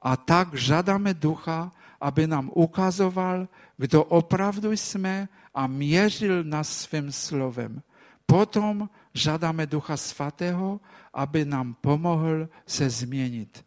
A 0.00 0.16
tak 0.16 0.54
žádáme 0.54 1.14
Ducha, 1.14 1.72
aby 2.00 2.26
nám 2.26 2.50
ukazoval, 2.54 3.48
kdo 3.76 4.04
opravdu 4.04 4.72
jsme 4.72 5.28
a 5.54 5.66
měřil 5.66 6.44
nás 6.44 6.80
svým 6.80 7.12
slovem. 7.12 7.82
Potom 8.26 8.90
žádáme 9.14 9.66
Ducha 9.66 9.96
Svatého, 9.96 10.80
aby 11.14 11.44
nám 11.44 11.74
pomohl 11.74 12.48
se 12.66 12.90
změnit. 12.90 13.64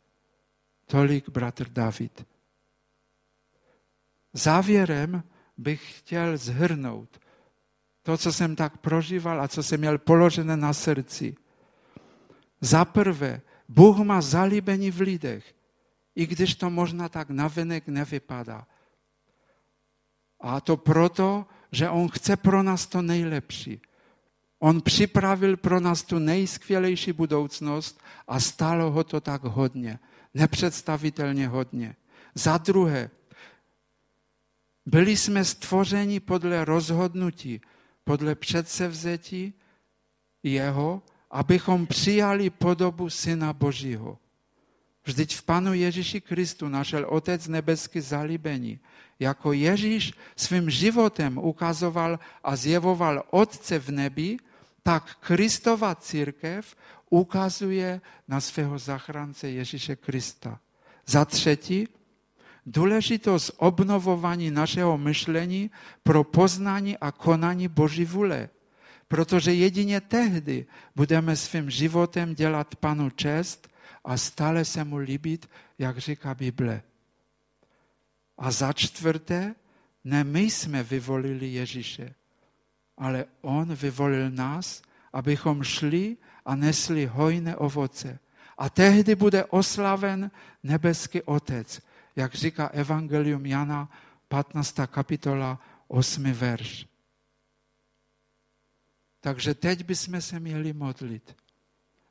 Tolik 0.85 1.29
bratr 1.29 1.69
David. 1.69 2.25
Závěrem 4.33 5.23
bych 5.57 5.99
chtěl 5.99 6.37
zhrnout 6.37 7.19
to, 8.03 8.17
co 8.17 8.33
jsem 8.33 8.55
tak 8.55 8.77
prožíval 8.77 9.41
a 9.41 9.47
co 9.47 9.63
jsem 9.63 9.79
měl 9.79 9.97
položené 9.97 10.57
na 10.57 10.73
srdci. 10.73 11.35
Za 12.61 12.85
prvé, 12.85 13.41
Bůh 13.69 13.97
má 13.97 14.21
zalíbení 14.21 14.91
v 14.91 14.99
lidech, 14.99 15.55
i 16.15 16.27
když 16.27 16.55
to 16.55 16.69
možná 16.69 17.09
tak 17.09 17.29
navenek 17.29 17.87
nevypadá. 17.87 18.67
A 20.39 20.61
to 20.61 20.77
proto, 20.77 21.45
že 21.73 21.89
On 21.89 22.09
chce 22.09 22.37
pro 22.37 22.63
nás 22.63 22.87
to 22.87 23.01
nejlepší. 23.01 23.81
On 24.59 24.81
připravil 24.81 25.57
pro 25.57 25.79
nás 25.79 26.03
tu 26.03 26.19
nejskvělejší 26.19 27.13
budoucnost 27.13 27.99
a 28.27 28.39
stálo 28.39 28.91
ho 28.91 29.03
to 29.03 29.21
tak 29.21 29.43
hodně, 29.43 29.99
nepředstavitelně 30.33 31.47
hodně. 31.47 31.95
Za 32.35 32.57
druhé, 32.57 33.09
byli 34.85 35.17
jsme 35.17 35.45
stvořeni 35.45 36.19
podle 36.19 36.65
rozhodnutí, 36.65 37.61
podle 38.03 38.35
předsevzetí 38.35 39.53
jeho, 40.43 41.01
abychom 41.31 41.87
přijali 41.87 42.49
podobu 42.49 43.09
Syna 43.09 43.53
Božího. 43.53 44.17
Vždyť 45.05 45.35
v 45.35 45.43
Panu 45.43 45.73
Ježíši 45.73 46.21
Kristu 46.21 46.67
našel 46.67 47.05
Otec 47.09 47.47
nebeský 47.47 48.01
zalíbení. 48.01 48.79
Jako 49.19 49.53
Ježíš 49.53 50.13
svým 50.35 50.69
životem 50.69 51.37
ukazoval 51.37 52.19
a 52.43 52.55
zjevoval 52.55 53.23
Otce 53.29 53.79
v 53.79 53.89
nebi, 53.91 54.37
tak 54.83 55.15
Kristova 55.19 55.95
církev 55.95 56.75
ukazuje 57.09 58.01
na 58.27 58.41
svého 58.41 58.79
zachránce 58.79 59.49
Ježíše 59.49 59.95
Krista. 59.95 60.59
Za 61.05 61.25
třetí, 61.25 61.87
důležitost 62.65 63.51
obnovování 63.57 64.51
našeho 64.51 64.97
myšlení 64.97 65.71
pro 66.03 66.23
poznání 66.23 66.97
a 66.97 67.11
konání 67.11 67.67
Boží 67.67 68.05
vůle. 68.05 68.49
Protože 69.07 69.53
jedině 69.53 70.01
tehdy 70.01 70.65
budeme 70.95 71.35
svým 71.35 71.69
životem 71.69 72.35
dělat 72.35 72.75
Panu 72.75 73.09
čest 73.09 73.69
a 74.05 74.17
stále 74.17 74.65
se 74.65 74.83
mu 74.83 74.97
líbit, 74.97 75.49
jak 75.79 75.97
říká 75.97 76.35
Bible. 76.35 76.81
A 78.37 78.51
za 78.51 78.73
čtvrté, 78.73 79.55
ne 80.03 80.23
my 80.23 80.41
jsme 80.41 80.83
vyvolili 80.83 81.53
Ježíše, 81.53 82.15
ale 82.97 83.25
on 83.41 83.75
vyvolil 83.75 84.31
nás, 84.31 84.81
abychom 85.13 85.63
šli 85.63 86.17
a 86.45 86.55
nesli 86.55 87.05
hojné 87.05 87.55
ovoce. 87.55 88.19
A 88.57 88.69
tehdy 88.69 89.15
bude 89.15 89.45
oslaven 89.45 90.31
nebeský 90.63 91.21
Otec, 91.21 91.81
jak 92.15 92.35
říká 92.35 92.67
Evangelium 92.67 93.45
Jana, 93.45 93.89
15. 94.27 94.75
kapitola, 94.87 95.59
8. 95.87 96.23
verš. 96.23 96.87
Takže 99.21 99.53
teď 99.53 99.85
bychom 99.85 100.21
se 100.21 100.39
měli 100.39 100.73
modlit. 100.73 101.35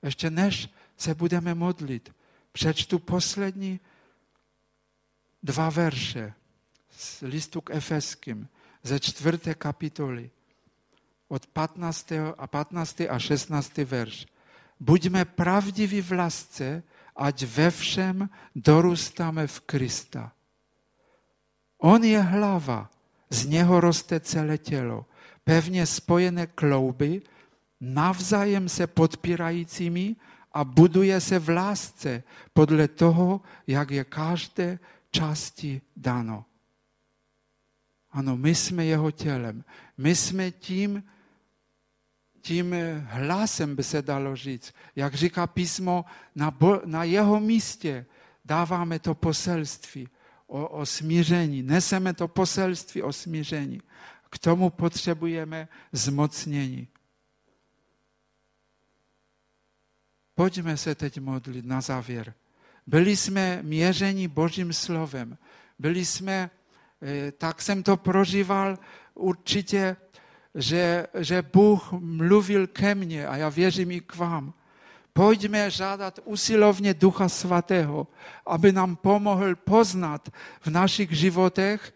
Ještě 0.03 0.31
než 0.31 0.69
se 0.97 1.15
budeme 1.15 1.55
modlit, 1.55 2.15
přečtu 2.53 2.99
poslední 2.99 3.81
dva 5.43 5.71
verše 5.71 6.33
z 6.91 7.23
listu 7.23 7.61
k 7.61 7.75
Efeským 7.75 8.49
ze 8.83 9.01
čtvrté 9.01 9.55
kapitoly 9.55 10.31
od 11.29 11.47
15. 11.47 12.13
a 12.39 12.47
15. 12.47 13.01
a 13.09 13.19
16. 13.19 13.79
verš. 13.79 14.27
Buďme 14.81 15.25
pravdiví 15.25 16.03
v 16.03 16.13
lásce, 16.13 16.83
ať 17.17 17.43
ve 17.43 17.71
všem 17.71 18.29
dorůstáme 18.55 19.47
v 19.47 19.61
Krista. 19.61 20.33
On 21.79 22.05
je 22.05 22.21
hlava, 22.21 22.91
z 23.31 23.47
něho 23.47 23.81
roste 23.81 24.21
celé 24.21 24.59
tělo, 24.59 25.07
pevně 25.45 25.87
spojené 25.87 26.47
klouby, 26.47 27.23
navzájem 27.81 28.69
se 28.69 28.87
podpírajícími 28.87 30.17
a 30.53 30.65
buduje 30.65 31.21
se 31.21 31.39
v 31.39 31.49
lásce 31.49 32.23
podle 32.53 32.89
toho, 32.89 33.41
jak 33.67 33.91
je 33.91 34.05
každé 34.05 34.79
části 35.13 35.81
dano. 35.97 36.45
Ano, 38.11 38.37
my 38.37 38.55
jsme 38.55 38.85
jeho 38.85 39.11
tělem. 39.11 39.65
My 39.99 40.17
jsme 40.17 40.51
tím, 40.51 41.05
tím 42.41 42.75
hlasem, 43.05 43.77
by 43.77 43.85
se 43.85 44.03
dalo 44.03 44.37
říct. 44.37 44.75
Jak 44.97 45.15
říká 45.15 45.47
písmo, 45.47 46.05
na, 46.35 46.51
bo, 46.51 46.81
na 46.85 47.05
jeho 47.05 47.41
místě 47.41 48.07
dáváme 48.45 48.99
to 48.99 49.15
poselství 49.15 50.09
o, 50.47 50.69
o 50.69 50.87
smíření. 50.87 51.63
Neseme 51.63 52.15
to 52.15 52.29
poselství 52.29 53.03
o 53.03 53.13
smíření. 53.13 53.81
K 54.31 54.39
tomu 54.39 54.71
potřebujeme 54.71 55.69
zmocnění. 55.93 56.89
Pojďme 60.35 60.77
se 60.77 60.95
teď 60.95 61.21
modlit 61.21 61.65
na 61.65 61.81
závěr. 61.81 62.35
Byli 62.87 63.17
jsme 63.17 63.59
měřeni 63.63 64.29
Božím 64.29 64.73
slovem. 64.73 65.39
Byli 65.79 66.05
jsme, 66.05 66.51
eh, 67.03 67.33
tak 67.33 67.63
jsem 67.63 67.83
to 67.83 67.97
prožíval 67.97 68.79
určitě, 69.15 69.97
že, 70.55 71.07
že 71.19 71.43
Bůh 71.43 71.93
mluvil 71.93 72.67
ke 72.67 72.95
mně 72.95 73.27
a 73.27 73.37
já 73.37 73.49
věřím 73.49 73.91
i 73.91 74.01
k 74.01 74.17
vám. 74.17 74.55
Pojďme 75.13 75.71
žádat 75.71 76.21
usilovně 76.25 76.95
Ducha 76.95 77.29
Svatého, 77.29 78.07
aby 78.47 78.73
nám 78.73 78.97
pomohl 78.97 79.57
poznat 79.57 80.29
v 80.61 80.67
našich 80.67 81.13
životech 81.13 81.93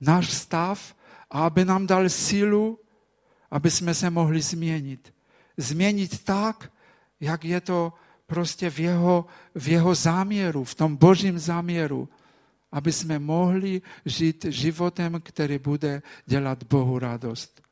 náš 0.00 0.32
stav 0.32 0.94
a 1.30 1.46
aby 1.46 1.64
nám 1.64 1.86
dal 1.86 2.08
sílu, 2.08 2.80
aby 3.50 3.70
jsme 3.70 3.94
se 3.94 4.10
mohli 4.10 4.40
změnit. 4.40 5.14
Změnit 5.56 6.24
tak, 6.24 6.72
jak 7.20 7.44
je 7.44 7.60
to 7.60 7.92
prostě 8.26 8.70
v 8.70 8.78
jeho, 8.80 9.26
v 9.54 9.68
jeho 9.68 9.94
záměru, 9.94 10.64
v 10.64 10.74
tom 10.74 10.96
božím 10.96 11.38
záměru, 11.38 12.08
aby 12.72 12.92
jsme 12.92 13.18
mohli 13.18 13.82
žít 14.04 14.44
životem, 14.48 15.20
který 15.22 15.58
bude 15.58 16.02
dělat 16.26 16.64
Bohu 16.64 16.98
radost. 16.98 17.65